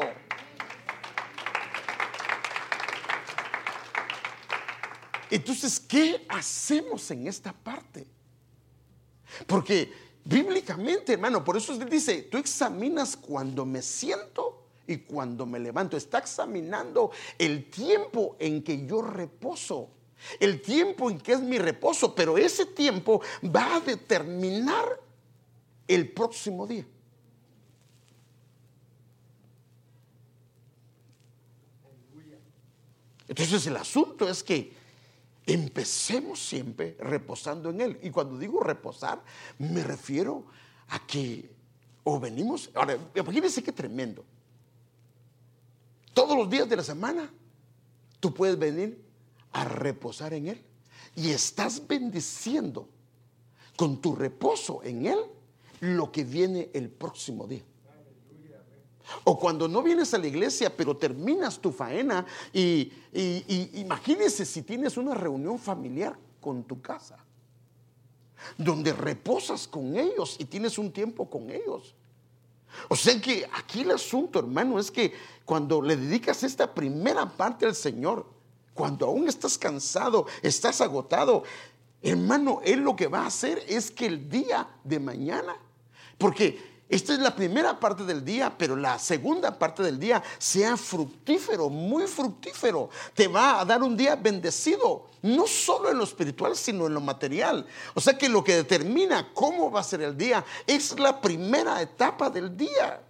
[5.29, 8.07] Entonces, ¿qué hacemos en esta parte?
[9.45, 9.91] Porque
[10.27, 15.95] Bíblicamente, hermano, por eso dice, tú examinas cuando me siento y cuando me levanto.
[15.95, 19.89] Está examinando el tiempo en que yo reposo.
[20.37, 23.21] El tiempo en que es mi reposo, pero ese tiempo
[23.55, 24.99] va a determinar
[25.87, 26.85] el próximo día.
[33.29, 34.73] Entonces el asunto es que
[35.47, 37.99] empecemos siempre reposando en Él.
[38.03, 39.23] Y cuando digo reposar,
[39.57, 40.45] me refiero
[40.89, 41.49] a que
[42.03, 44.23] o venimos, ahora imagínense qué tremendo.
[46.13, 47.31] Todos los días de la semana
[48.19, 49.01] tú puedes venir
[49.53, 50.61] a reposar en Él
[51.15, 52.89] y estás bendiciendo
[53.75, 55.19] con tu reposo en Él
[55.79, 57.63] lo que viene el próximo día.
[59.23, 62.91] O cuando no vienes a la iglesia, pero terminas tu faena y,
[63.73, 67.17] imagínese si tienes una reunión familiar con tu casa,
[68.57, 71.95] donde reposas con ellos y tienes un tiempo con ellos.
[72.89, 75.13] O sea que aquí el asunto, hermano, es que
[75.45, 78.25] cuando le dedicas esta primera parte al Señor,
[78.73, 81.43] cuando aún estás cansado, estás agotado,
[82.01, 85.57] hermano, Él lo que va a hacer es que el día de mañana,
[86.17, 90.77] porque esta es la primera parte del día, pero la segunda parte del día sea
[90.77, 92.89] fructífero, muy fructífero.
[93.13, 97.01] Te va a dar un día bendecido, no solo en lo espiritual, sino en lo
[97.01, 97.65] material.
[97.93, 101.81] O sea que lo que determina cómo va a ser el día es la primera
[101.81, 103.01] etapa del día.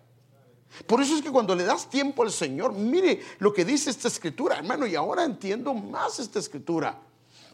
[0.88, 4.08] Por eso es que cuando le das tiempo al Señor, mire lo que dice esta
[4.08, 7.00] escritura, hermano, y ahora entiendo más esta escritura.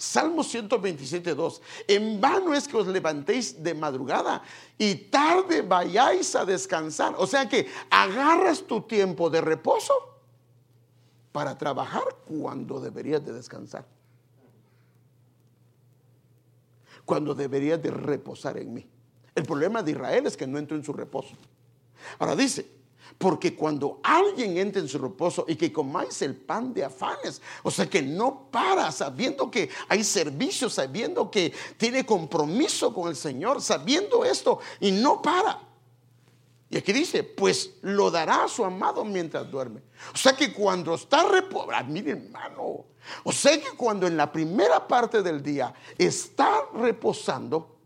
[0.03, 1.61] Salmo 127, 2.
[1.87, 4.43] En vano es que os levantéis de madrugada
[4.77, 7.15] y tarde vayáis a descansar.
[7.17, 9.93] O sea que agarras tu tiempo de reposo
[11.31, 13.85] para trabajar cuando deberías de descansar.
[17.05, 18.85] Cuando deberías de reposar en mí.
[19.33, 21.33] El problema de Israel es que no entró en su reposo.
[22.19, 22.69] Ahora dice,
[23.23, 27.71] porque cuando alguien entra en su reposo y que comáis el pan de afanes, o
[27.71, 33.61] sea que no para, sabiendo que hay servicio, sabiendo que tiene compromiso con el Señor,
[33.61, 35.57] sabiendo esto y no para.
[36.69, 39.83] Y aquí dice, pues lo dará a su amado mientras duerme.
[40.13, 42.83] O sea que cuando está reposando, ah, mire hermano,
[43.23, 47.77] o sea que cuando en la primera parte del día está reposando,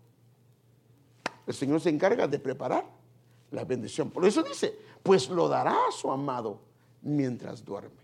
[1.46, 2.98] el Señor se encarga de preparar
[3.52, 4.10] la bendición.
[4.10, 6.60] Por eso dice, pues lo dará a su amado
[7.02, 8.02] mientras duerme.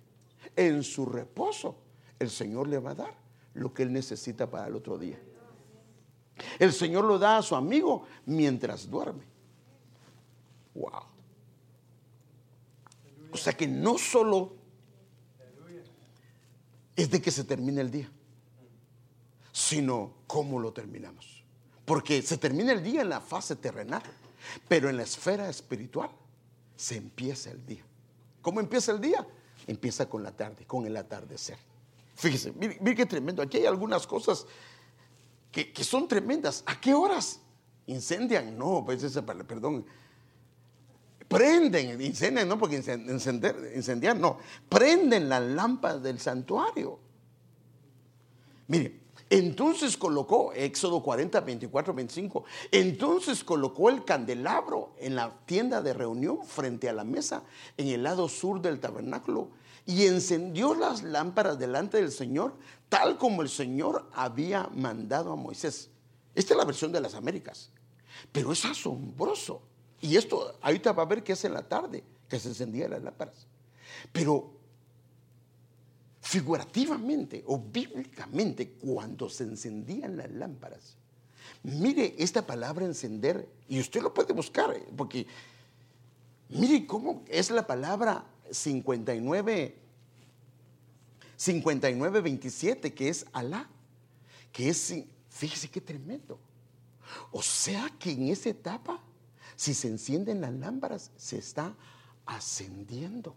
[0.55, 1.75] En su reposo,
[2.17, 3.13] el Señor le va a dar
[3.55, 5.21] lo que él necesita para el otro día.
[6.57, 9.25] El Señor lo da a su amigo mientras duerme.
[10.75, 11.03] Wow.
[13.33, 14.53] O sea que no solo
[16.95, 18.09] es de que se termine el día,
[19.51, 21.43] sino cómo lo terminamos.
[21.83, 24.03] Porque se termina el día en la fase terrenal,
[24.69, 26.09] pero en la esfera espiritual
[26.75, 27.83] se empieza el día.
[28.41, 29.25] ¿Cómo empieza el día?
[29.67, 31.57] Empieza con la tarde, con el atardecer.
[32.15, 33.41] Fíjese, mire, qué tremendo.
[33.41, 34.45] Aquí hay algunas cosas
[35.51, 36.63] que, son tremendas.
[36.65, 37.39] ¿A qué horas?
[37.87, 38.57] ¿Incendian?
[38.57, 39.85] No, pues ese, perdón.
[41.27, 44.37] Prenden, incendian, no, porque incendiar, no.
[44.69, 46.99] Prenden las lámparas del santuario.
[48.67, 48.99] Mire,
[49.33, 56.45] entonces colocó, Éxodo 40, 24, 25, entonces colocó el candelabro en la tienda de reunión
[56.45, 57.41] frente a la mesa
[57.77, 59.49] en el lado sur del tabernáculo
[59.87, 62.53] y encendió las lámparas delante del Señor,
[62.89, 65.89] tal como el Señor había mandado a Moisés.
[66.35, 67.71] Esta es la versión de las Américas,
[68.31, 69.63] pero es asombroso.
[69.99, 73.01] Y esto ahorita va a ver que es en la tarde que se encendían las
[73.01, 73.47] lámparas.
[74.11, 74.51] Pero
[76.33, 80.95] figurativamente o bíblicamente cuando se encendían las lámparas.
[81.61, 85.27] Mire esta palabra encender, y usted lo puede buscar, eh, porque
[86.49, 89.77] mire cómo es la palabra 59,
[91.37, 93.69] 59, 27, que es Alá,
[94.51, 94.91] que es,
[95.29, 96.39] fíjese qué tremendo.
[97.31, 98.99] O sea que en esa etapa,
[99.55, 101.75] si se encienden las lámparas, se está
[102.25, 103.35] ascendiendo.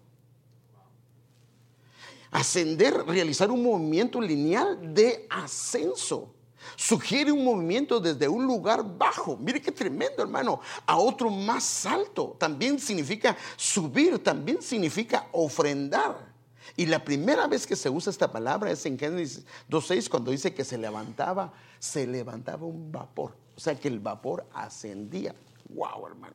[2.36, 6.34] Ascender, realizar un movimiento lineal de ascenso.
[6.76, 12.36] Sugiere un movimiento desde un lugar bajo, mire qué tremendo hermano, a otro más alto.
[12.38, 16.34] También significa subir, también significa ofrendar.
[16.76, 20.52] Y la primera vez que se usa esta palabra es en Génesis 2.6 cuando dice
[20.52, 23.34] que se levantaba, se levantaba un vapor.
[23.56, 25.34] O sea que el vapor ascendía.
[25.70, 26.34] Wow, hermano.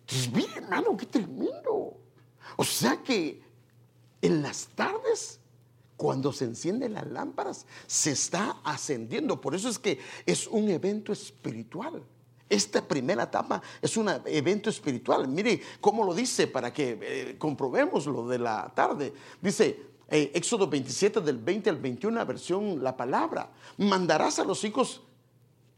[0.00, 2.00] Entonces, mire, hermano, qué tremendo.
[2.56, 3.47] O sea que
[4.22, 5.40] en las tardes,
[5.96, 9.40] cuando se encienden las lámparas, se está ascendiendo.
[9.40, 12.02] Por eso es que es un evento espiritual.
[12.48, 15.28] Esta primera etapa es un evento espiritual.
[15.28, 19.12] Mire cómo lo dice para que eh, comprobemos lo de la tarde.
[19.42, 23.50] Dice, eh, Éxodo 27 del 20 al 21, versión la palabra.
[23.76, 25.02] Mandarás a los hijos,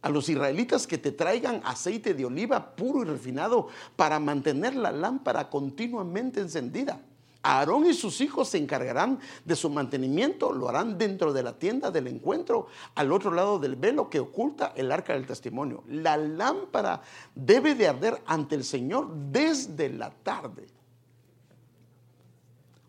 [0.02, 3.66] a los israelitas que te traigan aceite de oliva puro y refinado
[3.96, 7.00] para mantener la lámpara continuamente encendida.
[7.42, 11.90] Aarón y sus hijos se encargarán de su mantenimiento, lo harán dentro de la tienda
[11.90, 15.82] del encuentro, al otro lado del velo que oculta el arca del testimonio.
[15.88, 17.00] La lámpara
[17.34, 20.66] debe de arder ante el Señor desde la tarde.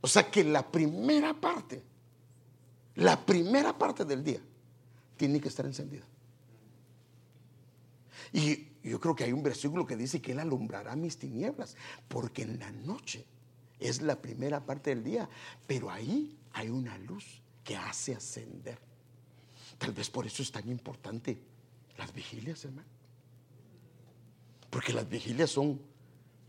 [0.01, 1.81] O sea que la primera parte,
[2.95, 4.41] la primera parte del día,
[5.15, 6.03] tiene que estar encendida.
[8.33, 11.77] Y yo creo que hay un versículo que dice que Él alumbrará mis tinieblas,
[12.07, 13.25] porque en la noche
[13.81, 15.27] es la primera parte del día,
[15.67, 18.77] pero ahí hay una luz que hace ascender.
[19.77, 21.41] Tal vez por eso es tan importante
[21.97, 22.87] las vigilias, hermano.
[24.69, 25.81] Porque las vigilias son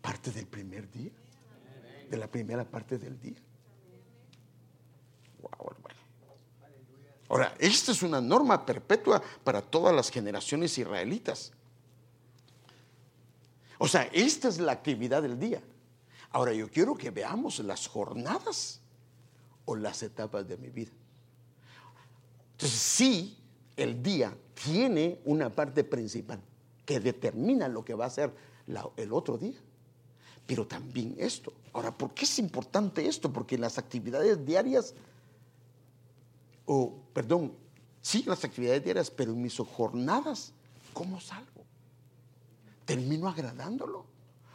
[0.03, 1.11] parte del primer día,
[2.11, 3.41] de la primera parte del día.
[5.41, 6.01] Wow, hermano.
[7.31, 11.53] Ahora, esta es una norma perpetua para todas las generaciones israelitas.
[13.79, 15.63] O sea, esta es la actividad del día.
[16.33, 18.81] Ahora yo quiero que veamos las jornadas
[19.65, 20.93] o las etapas de mi vida.
[22.53, 23.39] Entonces, sí,
[23.77, 26.41] el día tiene una parte principal
[26.87, 28.33] que determina lo que va a ser
[28.97, 29.59] el otro día.
[30.47, 31.53] Pero también esto.
[31.73, 33.33] Ahora, ¿por qué es importante esto?
[33.33, 34.95] Porque las actividades diarias,
[36.67, 37.53] o perdón,
[38.01, 40.53] sí, las actividades diarias, pero en mis jornadas,
[40.93, 41.65] ¿cómo salgo?
[42.85, 44.12] ¿Termino agradándolo?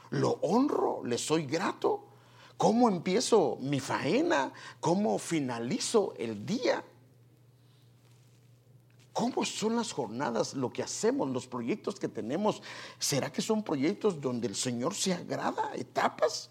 [0.10, 2.04] Lo honro, le soy grato.
[2.58, 4.52] ¿Cómo empiezo mi faena?
[4.80, 6.84] ¿Cómo finalizo el día?
[9.14, 12.62] ¿Cómo son las jornadas, lo que hacemos, los proyectos que tenemos?
[13.00, 16.50] ¿Será que son proyectos donde el Señor se agrada, etapas?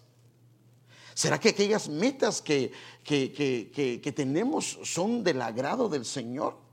[1.13, 2.71] ¿Será que aquellas metas que,
[3.03, 6.66] que, que tenemos son del agrado del Señor?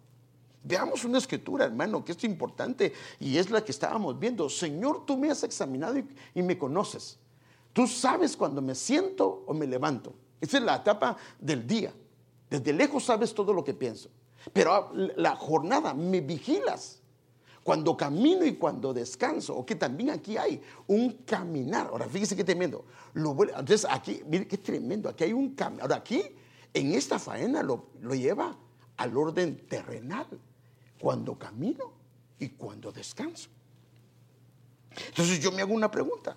[0.66, 4.48] Veamos una escritura, hermano, que es importante y es la que estábamos viendo.
[4.48, 7.18] Señor, tú me has examinado y, me conoces.
[7.74, 10.14] Tú sabes cuando me siento o me levanto.
[10.40, 11.92] Esa es la etapa del día.
[12.48, 14.08] Desde lejos sabes todo lo que pienso.
[14.54, 17.00] Pero la jornada, me vigilas.
[17.62, 21.88] Cuando camino y cuando descanso, o que también aquí hay un caminar.
[21.88, 22.86] Ahora, fíjese qué tremendo.
[23.14, 25.10] entonces, aquí, mire qué tremendo.
[25.10, 25.82] Aquí hay un caminar.
[25.82, 26.22] Ahora, aquí,
[26.72, 28.56] en esta faena, lo, lo lleva
[28.96, 30.26] al orden terrenal
[31.04, 31.92] cuando camino
[32.38, 33.50] y cuando descanso.
[35.08, 36.34] Entonces yo me hago una pregunta.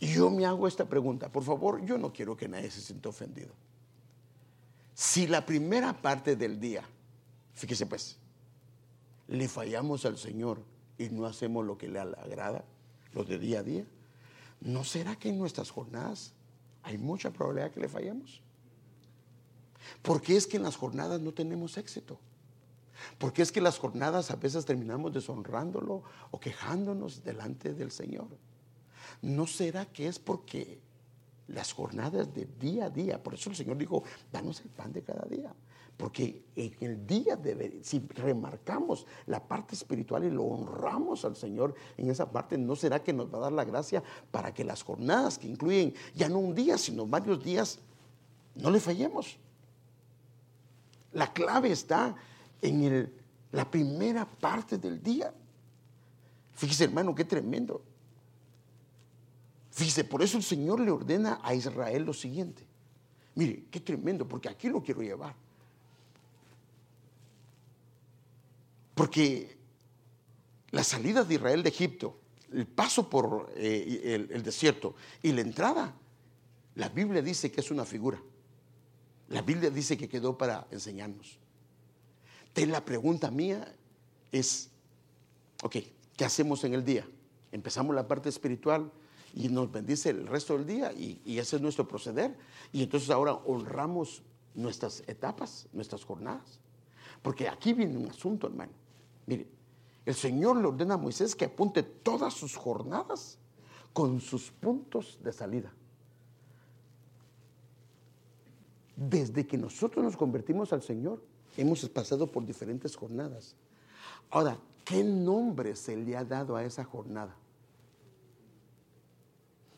[0.00, 1.32] Y yo me hago esta pregunta.
[1.32, 3.54] Por favor, yo no quiero que nadie se sienta ofendido.
[4.92, 6.84] Si la primera parte del día,
[7.54, 8.18] fíjese pues,
[9.28, 10.62] le fallamos al Señor
[10.98, 12.66] y no hacemos lo que le agrada,
[13.14, 13.86] lo de día a día,
[14.60, 16.34] ¿no será que en nuestras jornadas
[16.82, 18.42] hay mucha probabilidad que le fallemos?
[20.02, 22.18] Porque es que en las jornadas no tenemos éxito.
[23.18, 28.28] Porque es que en las jornadas a veces terminamos deshonrándolo o quejándonos delante del Señor.
[29.22, 30.80] ¿No será que es porque
[31.48, 35.02] las jornadas de día a día, por eso el Señor dijo, danos el pan de
[35.02, 35.54] cada día?
[35.96, 41.74] Porque en el día, de, si remarcamos la parte espiritual y lo honramos al Señor
[41.98, 44.82] en esa parte, ¿no será que nos va a dar la gracia para que las
[44.82, 47.80] jornadas que incluyen ya no un día, sino varios días,
[48.54, 49.38] no le fallemos?
[51.12, 52.14] La clave está
[52.62, 53.12] en
[53.52, 55.32] la primera parte del día.
[56.54, 57.82] Fíjese, hermano, qué tremendo.
[59.70, 62.64] Fíjese, por eso el Señor le ordena a Israel lo siguiente.
[63.34, 65.34] Mire, qué tremendo, porque aquí lo quiero llevar.
[68.94, 69.56] Porque
[70.70, 72.18] la salida de Israel de Egipto,
[72.52, 75.94] el paso por eh, el desierto y la entrada,
[76.74, 78.20] la Biblia dice que es una figura.
[79.30, 81.38] La Biblia dice que quedó para enseñarnos.
[82.48, 83.74] Entonces la pregunta mía
[84.32, 84.70] es,
[85.62, 85.76] ok,
[86.16, 87.08] ¿qué hacemos en el día?
[87.52, 88.90] Empezamos la parte espiritual
[89.32, 92.36] y nos bendice el resto del día y, y ese es nuestro proceder.
[92.72, 94.22] Y entonces ahora honramos
[94.54, 96.58] nuestras etapas, nuestras jornadas.
[97.22, 98.72] Porque aquí viene un asunto, hermano.
[99.26, 99.46] Mire,
[100.06, 103.38] el Señor le ordena a Moisés que apunte todas sus jornadas
[103.92, 105.72] con sus puntos de salida.
[109.00, 111.24] Desde que nosotros nos convertimos al Señor,
[111.56, 113.56] hemos pasado por diferentes jornadas.
[114.28, 117.34] Ahora, ¿qué nombre se le ha dado a esa jornada?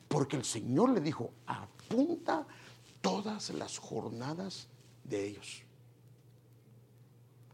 [0.08, 2.48] Porque el Señor le dijo, apunta
[3.00, 4.66] todas las jornadas
[5.04, 5.62] de ellos.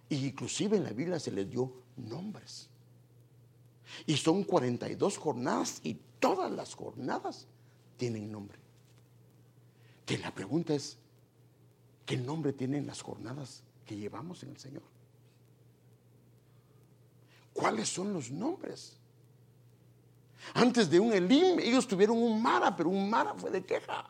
[0.08, 2.70] Y inclusive en la Biblia se les dio nombres.
[4.06, 7.46] Y son 42 jornadas y todas las jornadas
[7.98, 8.58] tienen nombre.
[10.06, 10.96] Que la pregunta es,
[12.08, 14.82] ¿qué nombre tienen las jornadas que llevamos en el Señor?
[17.52, 18.96] ¿Cuáles son los nombres?
[20.54, 24.08] Antes de un Elim, ellos tuvieron un Mara, pero un Mara fue de queja.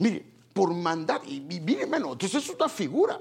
[0.00, 3.18] Mire, por mandato, y, mire, hermano, entonces es una figura.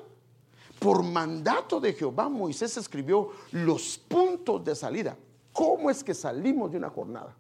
[0.78, 5.18] Por mandato de Jehová, Moisés escribió los puntos de salida.
[5.54, 7.34] ¿Cómo es que salimos de una jornada?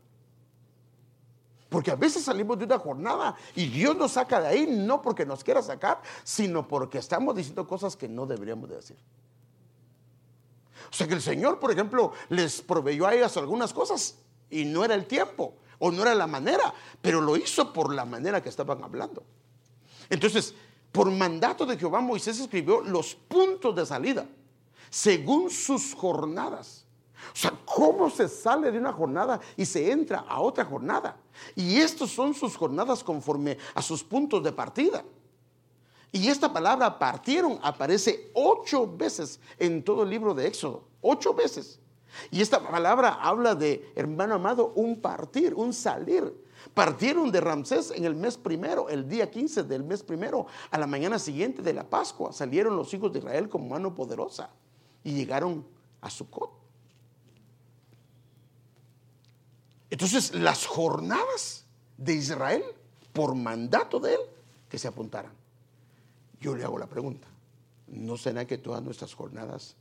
[1.75, 5.25] Porque a veces salimos de una jornada y Dios nos saca de ahí no porque
[5.25, 8.95] nos quiera sacar, sino porque estamos diciendo cosas que no deberíamos de decir.
[10.89, 14.19] O sea que el Señor, por ejemplo, les proveyó a ellas algunas cosas
[14.49, 18.05] y no era el tiempo o no era la manera, pero lo hizo por la
[18.05, 19.25] manera que estaban hablando.
[20.09, 20.55] Entonces,
[20.93, 24.25] por mandato de Jehová, Moisés escribió los puntos de salida
[24.89, 26.84] según sus jornadas.
[27.33, 31.17] O sea, ¿cómo se sale de una jornada y se entra a otra jornada?
[31.55, 35.03] Y estos son sus jornadas conforme a sus puntos de partida.
[36.11, 40.85] Y esta palabra partieron aparece ocho veces en todo el libro de Éxodo.
[41.01, 41.79] Ocho veces.
[42.31, 46.45] Y esta palabra habla de, hermano amado, un partir, un salir.
[46.73, 50.87] Partieron de Ramsés en el mes primero, el día 15 del mes primero, a la
[50.87, 52.31] mañana siguiente de la Pascua.
[52.31, 54.49] Salieron los hijos de Israel como mano poderosa
[55.03, 55.65] y llegaron
[56.01, 56.54] a Sucot.
[59.95, 61.63] Entonces, las jornadas
[61.95, 62.65] de Israel,
[63.13, 64.19] por mandato de él,
[64.67, 65.31] que se apuntaran.
[66.41, 67.29] Yo le hago la pregunta,
[67.87, 69.77] ¿no será que todas nuestras jornadas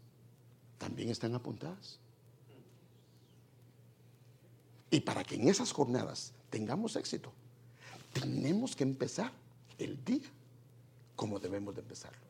[0.79, 1.99] también están apuntadas?
[4.89, 7.33] Y para que en esas jornadas tengamos éxito,
[8.13, 9.33] tenemos que empezar
[9.79, 10.31] el día
[11.17, 12.23] como debemos de empezarlo.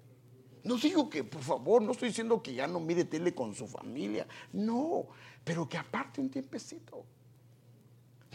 [0.63, 3.67] No digo que, por favor, no estoy diciendo que ya no mire tele con su
[3.67, 5.05] familia, no,
[5.45, 7.05] pero que aparte un tiempecito.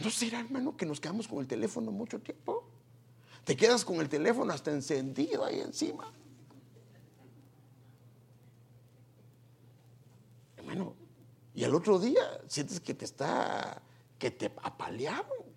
[0.02, 2.64] ¿No será, hermano, que nos quedamos con el teléfono mucho tiempo?
[3.44, 6.10] Te quedas con el teléfono hasta encendido ahí encima.
[10.56, 10.94] Hermano,
[11.54, 13.82] y al otro día sientes que te está
[14.18, 15.50] que te apalearon.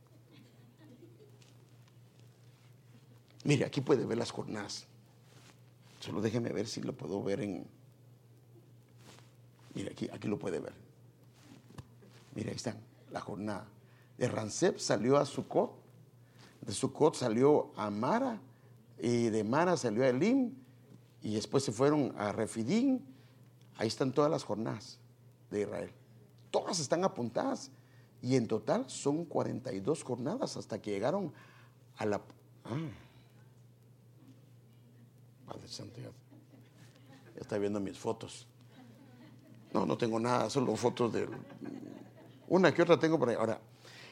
[3.44, 4.88] Mire, aquí puede ver las jornadas.
[6.00, 7.68] Solo déjeme ver si lo puedo ver en.
[9.76, 10.74] Mire, aquí, aquí lo puede ver.
[12.36, 12.78] Mire, ahí están,
[13.12, 13.68] la jornada.
[14.24, 15.74] De Rancep salió a Sucot,
[16.62, 18.40] de Sucot salió a Mara,
[18.98, 20.54] y de Mara salió a Elim,
[21.22, 23.06] y después se fueron a Refidín.
[23.76, 24.98] Ahí están todas las jornadas
[25.52, 25.92] de Israel.
[26.52, 27.70] Todas están apuntadas.
[28.22, 31.34] Y en total son 42 jornadas hasta que llegaron
[31.98, 32.22] a la...
[32.64, 32.78] Ah.
[35.48, 36.12] Padre Santo, ya,
[37.42, 38.48] está viendo mis fotos.
[39.74, 41.28] No, no tengo nada, solo fotos de...
[42.48, 43.36] Una que otra tengo por ahí.
[43.36, 43.60] Ahora,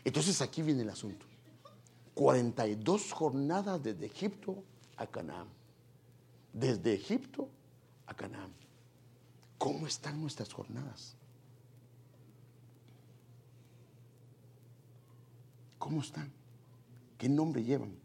[0.04, 1.26] entonces aquí viene el asunto.
[2.14, 4.64] 42 jornadas desde Egipto
[4.98, 5.48] a Canaán.
[6.54, 7.50] Desde Egipto
[8.06, 8.52] a Canaán.
[9.58, 11.16] ¿Cómo están nuestras jornadas?
[15.78, 16.32] ¿Cómo están?
[17.18, 17.96] ¿Qué nombre llevan?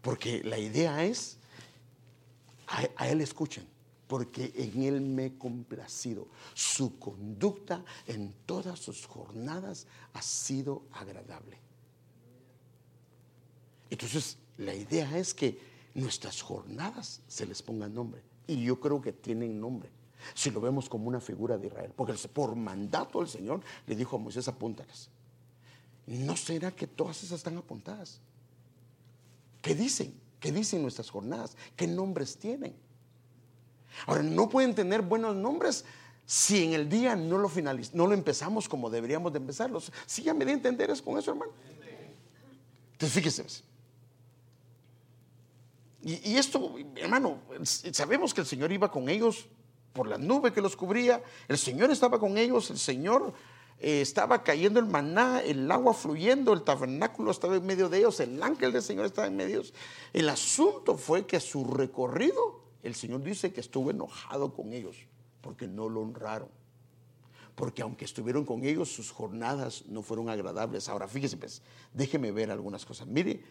[0.00, 1.38] Porque la idea es,
[2.66, 3.66] a, Él escuchen,
[4.08, 6.26] porque en Él me he complacido.
[6.54, 11.58] Su conducta en todas sus jornadas ha sido agradable.
[13.90, 15.60] Entonces, la idea es que
[15.94, 18.22] nuestras jornadas se les ponga nombre.
[18.46, 19.90] Y yo creo que tienen nombre
[20.34, 21.92] si lo vemos como una figura de Israel.
[21.94, 25.10] Porque por mandato del Señor le dijo a Moisés, apúntales.
[26.06, 28.20] ¿No será que todas esas están apuntadas?
[29.60, 30.14] ¿Qué dicen?
[30.40, 31.56] ¿Qué dicen nuestras jornadas?
[31.76, 32.74] ¿Qué nombres tienen?
[34.06, 35.84] Ahora, no pueden tener buenos nombres
[36.24, 39.90] si en el día no lo finaliz no lo empezamos como deberíamos de empezarlos.
[40.06, 41.52] Si ya me di a entender con eso, hermano.
[42.92, 43.68] Entonces, fíjese.
[46.02, 49.46] Y, esto, hermano, sabemos que el Señor iba con ellos
[49.92, 53.32] por la nube que los cubría, el Señor estaba con ellos, el Señor
[53.80, 58.20] eh, estaba cayendo el maná, el agua fluyendo, el tabernáculo estaba en medio de ellos,
[58.20, 59.74] el ángel del Señor estaba en medio de ellos.
[60.12, 64.96] El asunto fue que su recorrido, el Señor dice que estuvo enojado con ellos
[65.40, 66.48] porque no lo honraron.
[67.54, 70.88] Porque aunque estuvieron con ellos, sus jornadas no fueron agradables.
[70.88, 71.60] Ahora, fíjese, pues,
[71.92, 73.08] déjeme ver algunas cosas.
[73.08, 73.42] Mire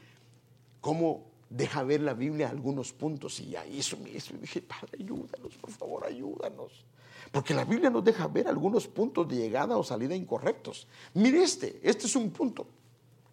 [0.79, 5.71] cómo deja ver la Biblia algunos puntos y ahí eso me dije, Padre, ayúdanos, por
[5.71, 6.85] favor, ayúdanos.
[7.31, 10.87] Porque la Biblia nos deja ver algunos puntos de llegada o salida incorrectos.
[11.13, 12.65] Mire este, este es un punto,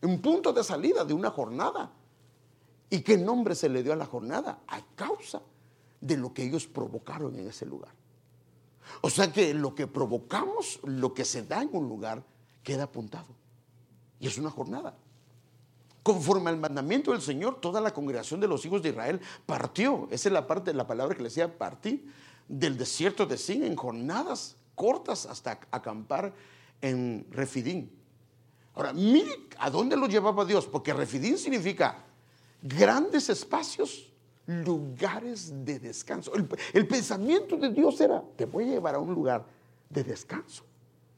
[0.03, 1.93] un punto de salida de una jornada.
[2.91, 4.61] ¿Y qué nombre se le dio a la jornada?
[4.67, 5.41] A causa
[6.01, 7.93] de lo que ellos provocaron en ese lugar.
[9.01, 12.23] O sea que lo que provocamos, lo que se da en un lugar,
[12.63, 13.29] queda apuntado.
[14.21, 14.97] Y es una jornada.
[16.03, 20.07] Conforme al mandamiento del Señor, toda la congregación de los hijos de Israel partió.
[20.11, 22.13] Esa es la parte de la palabra que le decía partir
[22.49, 26.35] del desierto de Sin en jornadas cortas hasta acampar
[26.81, 27.91] en Refidín.
[28.75, 32.05] Ahora, mire a dónde lo llevaba Dios, porque Refidín significa
[32.61, 34.11] grandes espacios,
[34.47, 36.33] lugares de descanso.
[36.73, 39.45] El, pensamiento de Dios era, te voy a llevar a un lugar
[39.89, 40.65] de descanso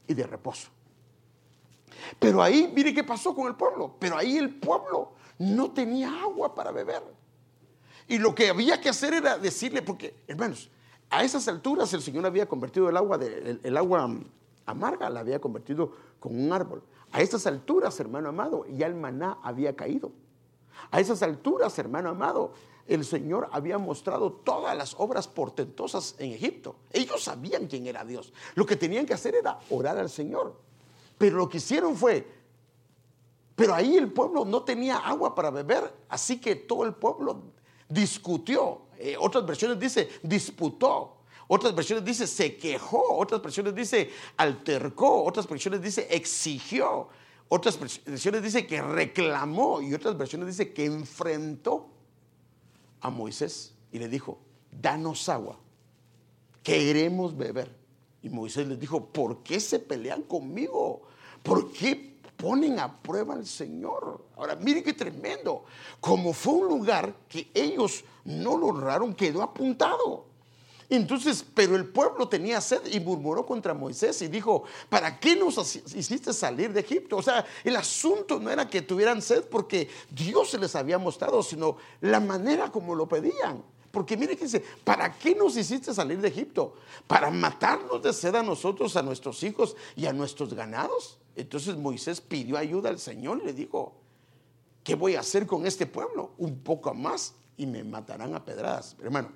[0.07, 0.69] y de reposo.
[2.19, 6.53] Pero ahí, mire qué pasó con el pueblo, pero ahí el pueblo no tenía agua
[6.55, 7.03] para beber.
[8.07, 10.69] Y lo que había que hacer era decirle, porque hermanos,
[11.09, 14.09] a esas alturas el Señor había convertido el agua, de, el agua
[14.65, 16.83] amarga, la había convertido con un árbol.
[17.11, 20.11] A estas alturas, hermano amado, ya el maná había caído.
[20.91, 22.53] A esas alturas, hermano amado,
[22.87, 26.75] el Señor había mostrado todas las obras portentosas en Egipto.
[26.91, 28.33] Ellos sabían quién era Dios.
[28.55, 30.55] Lo que tenían que hacer era orar al Señor.
[31.17, 32.25] Pero lo que hicieron fue,
[33.55, 37.43] pero ahí el pueblo no tenía agua para beber, así que todo el pueblo
[37.89, 38.83] discutió.
[38.97, 41.13] Eh, otras versiones dice disputó.
[41.49, 47.07] Otras versiones dice se quejó, otras versiones dice altercó, otras versiones dice exigió,
[47.47, 51.87] otras versiones dice que reclamó y otras versiones dice que enfrentó
[53.01, 54.39] a Moisés y le dijo,
[54.71, 55.57] danos agua,
[56.63, 57.75] queremos beber.
[58.21, 61.03] Y Moisés les dijo, ¿por qué se pelean conmigo?
[61.43, 64.25] ¿Por qué ponen a prueba al Señor?
[64.35, 65.65] Ahora, miren qué tremendo.
[65.99, 70.26] Como fue un lugar que ellos no lo honraron, quedó apuntado.
[70.89, 75.75] Entonces, pero el pueblo tenía sed y murmuró contra Moisés y dijo, ¿para qué nos
[75.75, 77.17] hiciste salir de Egipto?
[77.17, 81.43] O sea, el asunto no era que tuvieran sed porque Dios se les había mostrado,
[81.43, 83.63] sino la manera como lo pedían.
[83.91, 86.75] Porque mire que dice, ¿para qué nos hiciste salir de Egipto?
[87.05, 91.17] ¿Para matarnos de sed a nosotros, a nuestros hijos y a nuestros ganados?
[91.35, 93.93] Entonces Moisés pidió ayuda al Señor y le dijo,
[94.83, 96.31] ¿qué voy a hacer con este pueblo?
[96.37, 98.95] Un poco más y me matarán a pedradas.
[99.01, 99.31] Hermano,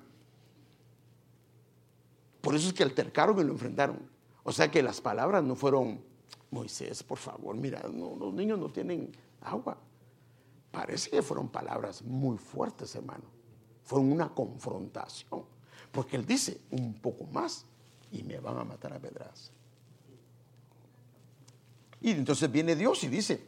[2.42, 3.98] por eso es que altercaron y lo enfrentaron.
[4.42, 6.02] O sea que las palabras no fueron,
[6.50, 9.78] Moisés, por favor, mira, los niños no tienen agua.
[10.72, 13.24] Parece que fueron palabras muy fuertes, hermano.
[13.84, 15.44] Fue una confrontación.
[15.92, 17.64] Porque él dice, un poco más
[18.10, 19.52] y me van a matar a pedradas.
[22.00, 23.46] Y entonces viene Dios y dice,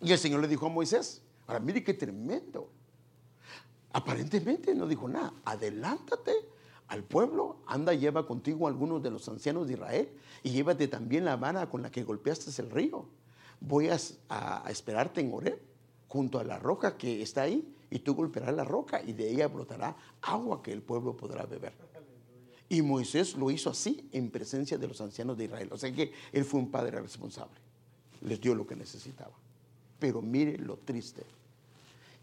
[0.00, 2.70] y el Señor le dijo a Moisés, ahora mire qué tremendo.
[3.92, 6.32] Aparentemente no dijo nada, adelántate
[6.88, 10.08] al pueblo, anda, lleva contigo a algunos de los ancianos de Israel
[10.42, 13.06] y llévate también la vara con la que golpeaste el río.
[13.60, 13.96] Voy a,
[14.68, 15.58] esperarte en Oreb,
[16.08, 19.48] junto a la roca que está ahí, y tú golpearás la roca y de ella
[19.48, 21.72] brotará agua que el pueblo podrá beber.
[22.68, 25.68] Y Moisés lo hizo así en presencia de los ancianos de Israel.
[25.70, 27.54] O sea que él fue un padre responsable.
[28.22, 29.32] Les dio lo que necesitaba.
[29.98, 31.22] Pero mire lo triste.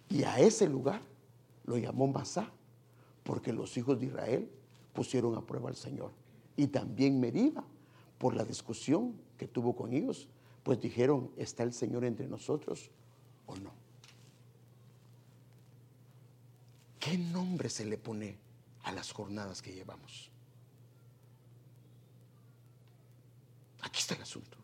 [0.09, 1.01] Y a ese lugar
[1.65, 2.51] lo llamó Masá
[3.23, 4.49] porque los hijos de Israel
[4.93, 6.11] pusieron a prueba al Señor.
[6.55, 7.63] Y también Meriba,
[8.17, 10.27] por la discusión que tuvo con ellos,
[10.63, 12.91] pues dijeron, ¿está el Señor entre nosotros
[13.47, 13.71] o no?
[16.99, 18.37] ¿Qué nombre se le pone
[18.83, 20.29] a las jornadas que llevamos?
[23.81, 24.57] Aquí está el asunto.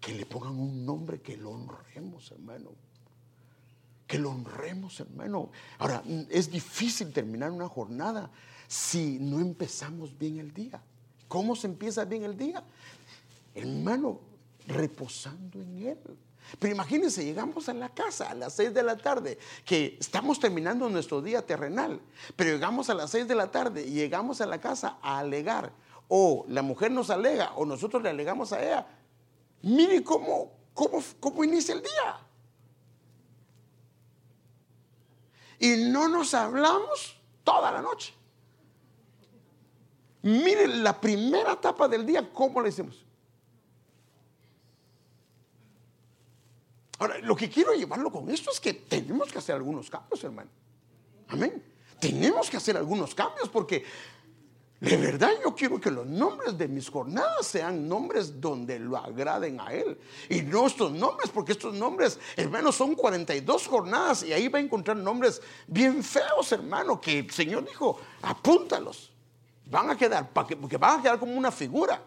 [0.00, 2.70] Que le pongan un nombre que lo honremos, hermano
[4.12, 5.50] que lo honremos, hermano.
[5.78, 8.30] Ahora, es difícil terminar una jornada
[8.68, 10.82] si no empezamos bien el día.
[11.28, 12.62] ¿Cómo se empieza bien el día?
[13.54, 14.20] Hermano,
[14.66, 15.98] reposando en Él.
[16.58, 20.90] Pero imagínense, llegamos a la casa a las seis de la tarde, que estamos terminando
[20.90, 21.98] nuestro día terrenal,
[22.36, 25.72] pero llegamos a las seis de la tarde y llegamos a la casa a alegar,
[26.08, 28.86] o la mujer nos alega, o nosotros le alegamos a ella.
[29.62, 32.21] Mire cómo, cómo, cómo inicia el día.
[35.62, 38.12] Y no nos hablamos toda la noche.
[40.22, 43.06] Miren la primera etapa del día, ¿cómo le decimos?
[46.98, 50.50] Ahora, lo que quiero llevarlo con esto es que tenemos que hacer algunos cambios, hermano.
[51.28, 51.62] Amén.
[52.00, 53.84] Tenemos que hacer algunos cambios porque
[54.82, 59.60] de verdad yo quiero que los nombres de mis jornadas sean nombres donde lo agraden
[59.60, 59.96] a Él.
[60.28, 64.62] Y no estos nombres, porque estos nombres, hermano, son 42 jornadas y ahí va a
[64.62, 69.12] encontrar nombres bien feos, hermano, que el Señor dijo, apúntalos.
[69.66, 72.02] Van a quedar, porque van a quedar como una figura,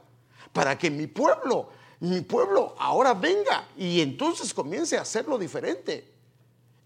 [0.52, 1.70] para que mi pueblo,
[2.02, 6.15] mi pueblo ahora venga y entonces comience a hacerlo diferente.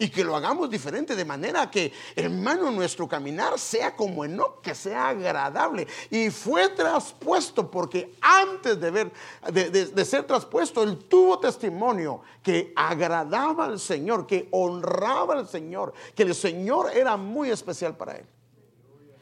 [0.02, 4.74] Y que lo hagamos diferente de manera que, hermano, nuestro caminar sea como Enoch, que
[4.74, 5.86] sea agradable.
[6.10, 9.12] Y fue traspuesto porque antes de, ver,
[9.52, 15.93] de, de ser traspuesto, él tuvo testimonio que agradaba al Señor, que honraba al Señor,
[16.16, 18.26] que el Señor era muy especial para él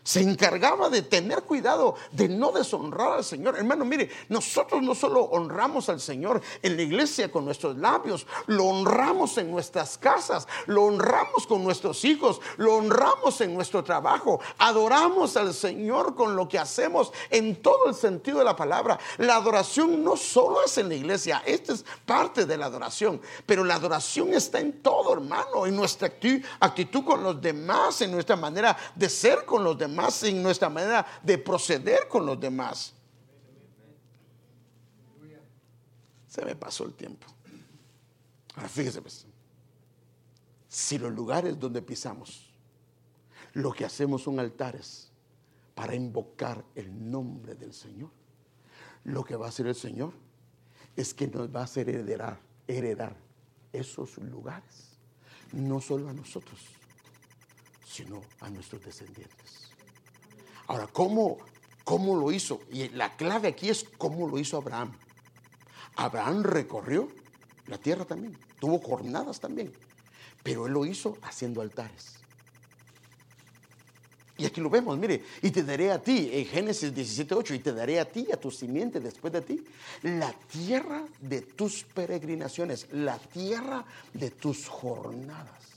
[0.07, 3.57] se encargaba de tener cuidado de no deshonrar al Señor.
[3.57, 8.63] Hermano, mire, nosotros no solo honramos al Señor en la iglesia con nuestros labios, lo
[8.67, 15.35] honramos en nuestras casas, lo honramos con nuestros hijos, lo honramos en nuestro trabajo, adoramos
[15.35, 18.97] al Señor con lo que hacemos en todo el sentido de la palabra.
[19.17, 23.61] La adoración no solo es en la iglesia, esta es parte de la adoración, pero
[23.65, 26.09] la adoración está en todo, hermano, en nuestra
[26.61, 30.69] actitud con los demás, en nuestra manera de ser con los demás más en nuestra
[30.69, 32.93] manera de proceder con los demás.
[36.27, 37.25] Se me pasó el tiempo.
[38.55, 39.25] Ahora fíjese, pues,
[40.67, 42.47] si los lugares donde pisamos,
[43.53, 45.11] lo que hacemos son altares
[45.73, 48.11] para invocar el nombre del Señor,
[49.03, 50.13] lo que va a hacer el Señor
[50.95, 53.15] es que nos va a hacer heredar, heredar
[53.73, 54.99] esos lugares,
[55.53, 56.59] no solo a nosotros,
[57.83, 59.66] sino a nuestros descendientes.
[60.67, 61.37] Ahora, ¿cómo,
[61.83, 62.61] ¿cómo lo hizo?
[62.71, 64.91] Y la clave aquí es cómo lo hizo Abraham.
[65.95, 67.07] Abraham recorrió
[67.67, 69.73] la tierra también, tuvo jornadas también,
[70.43, 72.17] pero él lo hizo haciendo altares.
[74.39, 77.73] Y aquí lo vemos, mire, y te daré a ti, en Génesis 17:8, y te
[77.73, 79.63] daré a ti, a tu simiente después de ti,
[80.03, 85.67] la tierra de tus peregrinaciones, la tierra de tus jornadas.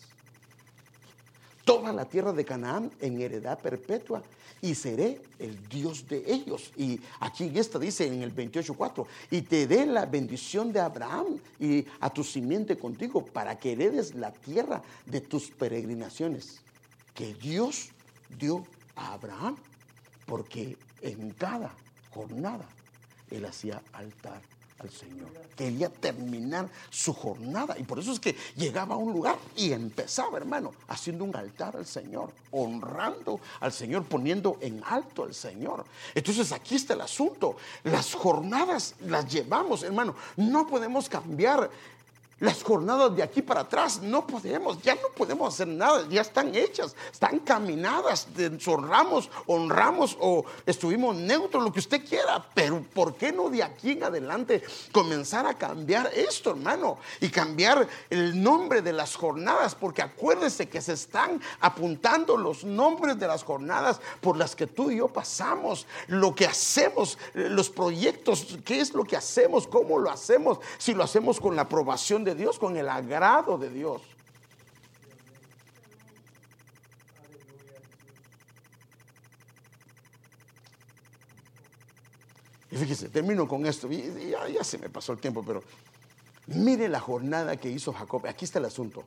[1.65, 4.23] Toda la tierra de Canaán en heredad perpetua
[4.63, 6.73] y seré el Dios de ellos.
[6.77, 11.39] Y aquí en esta dice en el 28.4, y te dé la bendición de Abraham
[11.59, 16.61] y a tu simiente contigo para que heredes la tierra de tus peregrinaciones
[17.15, 17.91] que Dios
[18.39, 18.65] dio
[18.97, 19.57] a Abraham,
[20.27, 21.75] porque en cada
[22.11, 22.69] jornada
[23.31, 24.41] él hacía altar
[24.81, 25.29] al Señor.
[25.57, 30.39] Quería terminar su jornada y por eso es que llegaba a un lugar y empezaba,
[30.39, 35.85] hermano, haciendo un altar al Señor, honrando al Señor, poniendo en alto al Señor.
[36.15, 37.57] Entonces aquí está el asunto.
[37.85, 40.15] Las jornadas las llevamos, hermano.
[40.37, 41.71] No podemos cambiar
[42.41, 46.55] las jornadas de aquí para atrás no podemos, ya no podemos hacer nada, ya están
[46.55, 48.29] hechas, están caminadas,
[48.67, 53.93] honramos, honramos o estuvimos neutros, lo que usted quiera, pero ¿por qué no de aquí
[53.93, 56.99] en adelante comenzar a cambiar esto, hermano?
[57.21, 63.19] Y cambiar el nombre de las jornadas, porque acuérdese que se están apuntando los nombres
[63.19, 68.59] de las jornadas por las que tú y yo pasamos, lo que hacemos, los proyectos,
[68.65, 72.30] qué es lo que hacemos, cómo lo hacemos, si lo hacemos con la aprobación de
[72.35, 74.03] Dios, con el agrado de Dios.
[82.71, 83.89] Y fíjese, termino con esto.
[83.91, 85.63] Ya, se me pasó el tiempo, pero
[86.47, 88.27] mire la jornada que hizo Jacob.
[88.27, 89.05] Aquí está el asunto.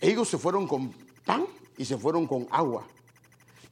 [0.00, 0.92] Ellos se fueron con
[1.24, 2.86] pan y se fueron con agua,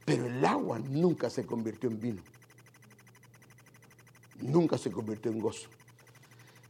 [0.05, 2.21] pero el agua nunca se convirtió en vino.
[4.41, 5.69] Nunca se convirtió en gozo.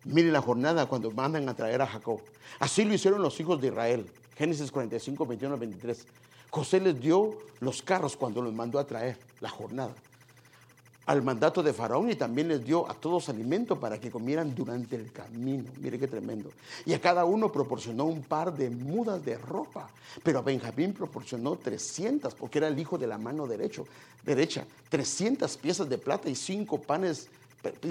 [0.06, 2.22] Mire la jornada cuando mandan a traer a Jacob.
[2.60, 4.10] Así lo hicieron los hijos de Israel.
[4.38, 6.06] Génesis 45, 21 23.
[6.50, 9.94] José les dio los carros cuando los mandó a traer, la jornada.
[11.06, 14.96] Al mandato de Faraón y también les dio a todos alimento para que comieran durante
[14.96, 15.70] el camino.
[15.80, 16.52] Mire qué tremendo.
[16.86, 19.90] Y a cada uno proporcionó un par de mudas de ropa.
[20.24, 23.88] Pero a Benjamín proporcionó 300 porque era el hijo de la mano derecho,
[24.24, 24.66] derecha.
[24.90, 27.28] 300 piezas de plata y cinco panes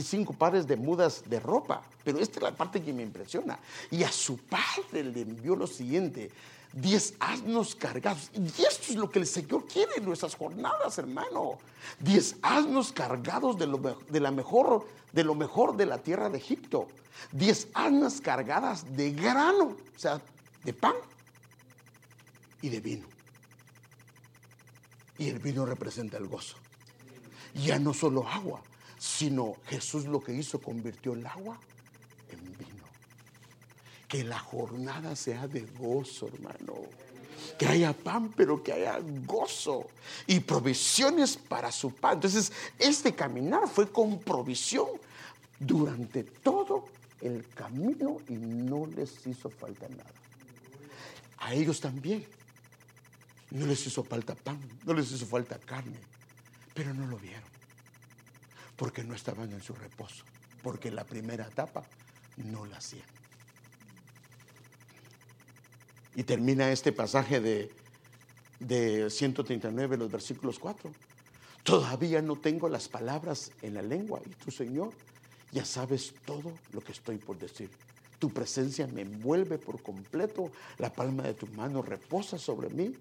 [0.00, 1.82] cinco pares de mudas de ropa.
[2.04, 3.58] Pero esta es la parte que me impresiona.
[3.90, 6.30] Y a su padre le envió lo siguiente.
[6.72, 8.30] Diez asnos cargados.
[8.34, 11.58] Y esto es lo que el Señor quiere en nuestras jornadas, hermano.
[11.98, 16.38] Diez asnos cargados de lo, de la mejor, de lo mejor de la tierra de
[16.38, 16.88] Egipto.
[17.32, 20.20] Diez asnas cargadas de grano, o sea,
[20.64, 20.94] de pan
[22.62, 23.06] y de vino.
[25.16, 26.56] Y el vino representa el gozo.
[27.54, 28.62] Ya no solo agua,
[28.98, 31.58] sino Jesús lo que hizo convirtió el agua
[32.30, 32.84] en vino.
[34.08, 36.74] Que la jornada sea de gozo, hermano.
[37.56, 39.86] Que haya pan, pero que haya gozo
[40.26, 42.14] y provisiones para su pan.
[42.14, 44.88] Entonces, este caminar fue con provisión
[45.60, 46.86] durante todo
[47.20, 50.10] el camino y no les hizo falta nada.
[51.38, 52.26] A ellos también.
[53.50, 55.96] No les hizo falta pan, no les hizo falta carne,
[56.74, 57.57] pero no lo vieron
[58.78, 60.24] porque no estaban en su reposo,
[60.62, 61.84] porque la primera etapa
[62.36, 63.04] no la hacían.
[66.14, 67.70] Y termina este pasaje de,
[68.60, 70.90] de 139, los versículos 4.
[71.64, 74.92] Todavía no tengo las palabras en la lengua y tu Señor
[75.52, 77.70] ya sabes todo lo que estoy por decir.
[78.18, 82.94] Tu presencia me envuelve por completo, la palma de tu mano reposa sobre mí.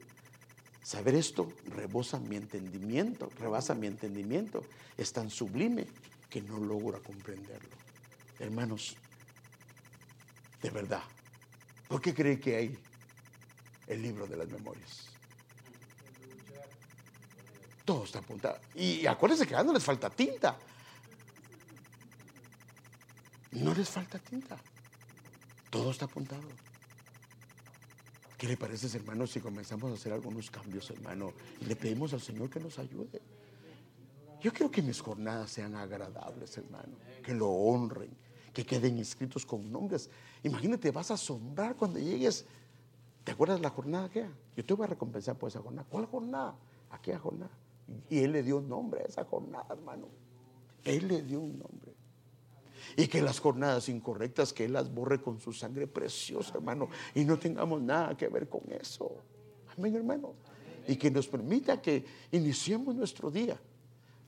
[0.88, 4.63] Saber esto rebosa mi entendimiento, rebasa mi entendimiento.
[4.95, 5.85] Es tan sublime
[6.29, 7.75] que no logro comprenderlo.
[8.39, 8.95] Hermanos,
[10.61, 11.03] de verdad,
[11.89, 12.79] ¿por qué cree que hay
[13.88, 15.09] el libro de las memorias?
[17.83, 18.57] Todo está apuntado.
[18.73, 20.57] Y acuérdense que no les falta tinta.
[23.51, 24.57] No les falta tinta.
[25.69, 26.47] Todo está apuntado.
[28.38, 32.21] ¿Qué le parece, hermano, si comenzamos a hacer algunos cambios, hermano, y le pedimos al
[32.21, 33.19] Señor que nos ayude?
[34.41, 38.11] Yo quiero que mis jornadas sean agradables, hermano, que lo honren,
[38.53, 40.09] que queden inscritos con nombres.
[40.43, 42.45] Imagínate, vas a asombrar cuando llegues.
[43.23, 44.27] ¿Te acuerdas la jornada que?
[44.55, 45.88] Yo te voy a recompensar por esa jornada.
[45.89, 46.55] ¿Cuál jornada?
[46.91, 47.51] Aquella jornada.
[48.09, 50.07] Y Él le dio un nombre a esa jornada, hermano.
[50.83, 51.86] Él le dio un nombre.
[52.95, 56.89] Y que las jornadas incorrectas, que Él las borre con su sangre preciosa, hermano.
[57.13, 59.23] Y no tengamos nada que ver con eso.
[59.75, 60.35] Amén, hermano.
[60.88, 63.59] Y que nos permita que iniciemos nuestro día.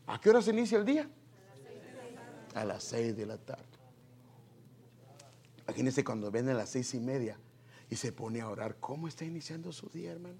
[0.08, 1.10] ¿A qué hora se inicia el día?
[2.54, 3.64] A las seis de la tarde.
[5.68, 7.38] Imagínense cuando ven a las seis y media
[7.90, 8.78] y se pone a orar.
[8.80, 10.40] ¿Cómo está iniciando su día, hermano?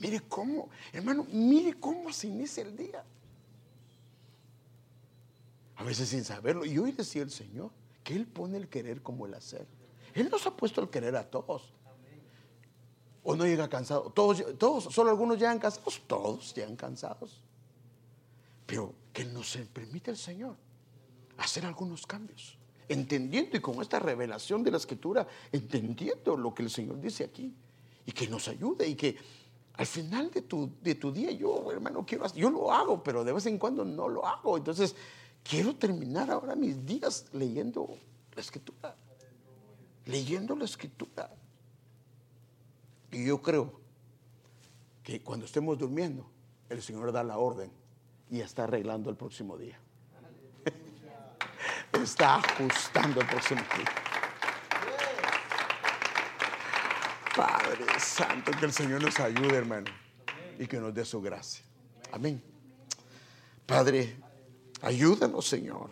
[0.00, 3.04] Mire cómo, hermano, mire cómo se inicia el día.
[5.82, 6.64] A veces sin saberlo.
[6.64, 7.70] Y hoy decía el Señor
[8.04, 9.66] que Él pone el querer como el hacer.
[10.14, 11.72] Él nos ha puesto el querer a todos.
[13.24, 14.12] O no llega cansado.
[14.14, 16.00] Todos, todos, solo algunos llegan cansados.
[16.06, 17.40] Todos llegan cansados.
[18.64, 20.54] Pero que nos permite el Señor
[21.38, 22.56] hacer algunos cambios.
[22.88, 27.52] Entendiendo y con esta revelación de la escritura, entendiendo lo que el Señor dice aquí.
[28.06, 29.16] Y que nos ayude y que
[29.74, 33.32] al final de tu, de tu día, yo, hermano, quiero, yo lo hago, pero de
[33.32, 34.56] vez en cuando no lo hago.
[34.56, 34.94] Entonces,
[35.42, 37.88] Quiero terminar ahora mis días leyendo
[38.34, 38.96] la escritura.
[40.06, 41.30] Leyendo la escritura.
[43.10, 43.80] Y yo creo
[45.02, 46.26] que cuando estemos durmiendo,
[46.68, 47.70] el Señor da la orden
[48.30, 49.78] y está arreglando el próximo día.
[51.92, 53.92] está ajustando el próximo día.
[57.36, 59.90] Padre Santo, que el Señor nos ayude, hermano,
[60.58, 61.64] y que nos dé su gracia.
[62.12, 62.42] Amén.
[63.66, 64.16] Padre,
[64.82, 65.90] Ayúdanos, Señor.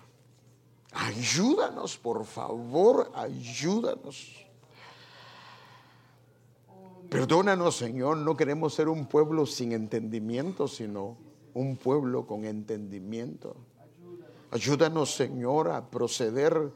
[0.92, 4.44] Ayúdanos, por favor, ayúdanos.
[7.08, 11.16] Perdónanos, Señor, no queremos ser un pueblo sin entendimiento, sino
[11.54, 13.56] un pueblo con entendimiento.
[14.50, 16.72] Ayúdanos, Señor, a proceder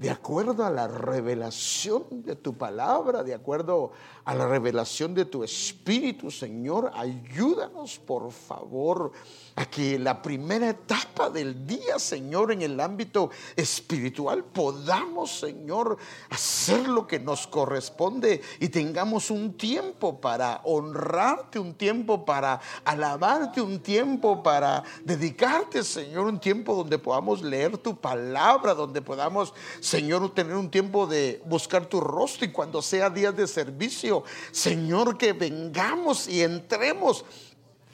[0.00, 3.92] de acuerdo a la revelación de tu palabra, de acuerdo
[4.24, 6.90] a la revelación de tu espíritu, Señor.
[6.94, 9.12] Ayúdanos, por favor
[9.56, 15.98] a que la primera etapa del día, Señor, en el ámbito espiritual, podamos, Señor,
[16.30, 23.60] hacer lo que nos corresponde y tengamos un tiempo para honrarte, un tiempo para alabarte,
[23.60, 29.52] un tiempo para dedicarte, Señor, un tiempo donde podamos leer tu palabra, donde podamos,
[29.90, 34.22] Señor, tener un tiempo de buscar tu rostro y cuando sea día de servicio,
[34.52, 37.24] Señor, que vengamos y entremos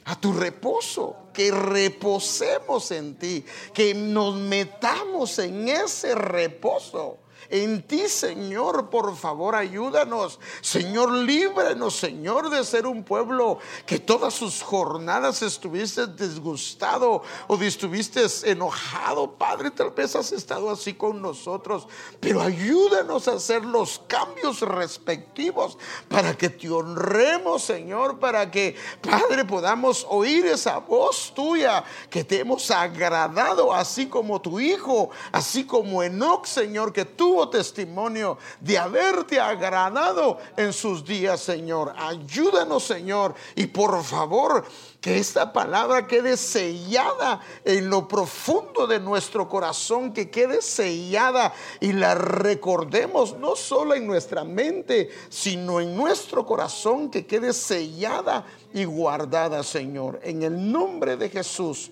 [0.05, 3.43] a tu reposo, que reposemos en ti,
[3.73, 7.17] que nos metamos en ese reposo.
[7.49, 10.39] En ti, Señor, por favor, ayúdanos.
[10.61, 18.25] Señor, líbranos, Señor, de ser un pueblo que todas sus jornadas estuviste disgustado o estuviste
[18.43, 19.31] enojado.
[19.31, 21.87] Padre, tal vez has estado así con nosotros,
[22.19, 25.77] pero ayúdanos a hacer los cambios respectivos
[26.09, 32.39] para que te honremos, Señor, para que, Padre, podamos oír esa voz tuya que te
[32.39, 39.39] hemos agradado, así como tu Hijo, así como Enoch, Señor, que tú testimonio de haberte
[39.39, 41.93] agradado en sus días, Señor.
[41.97, 44.65] Ayúdanos, Señor, y por favor,
[44.99, 51.93] que esta palabra quede sellada en lo profundo de nuestro corazón, que quede sellada y
[51.93, 58.83] la recordemos no solo en nuestra mente, sino en nuestro corazón, que quede sellada y
[58.85, 60.19] guardada, Señor.
[60.23, 61.91] En el nombre de Jesús.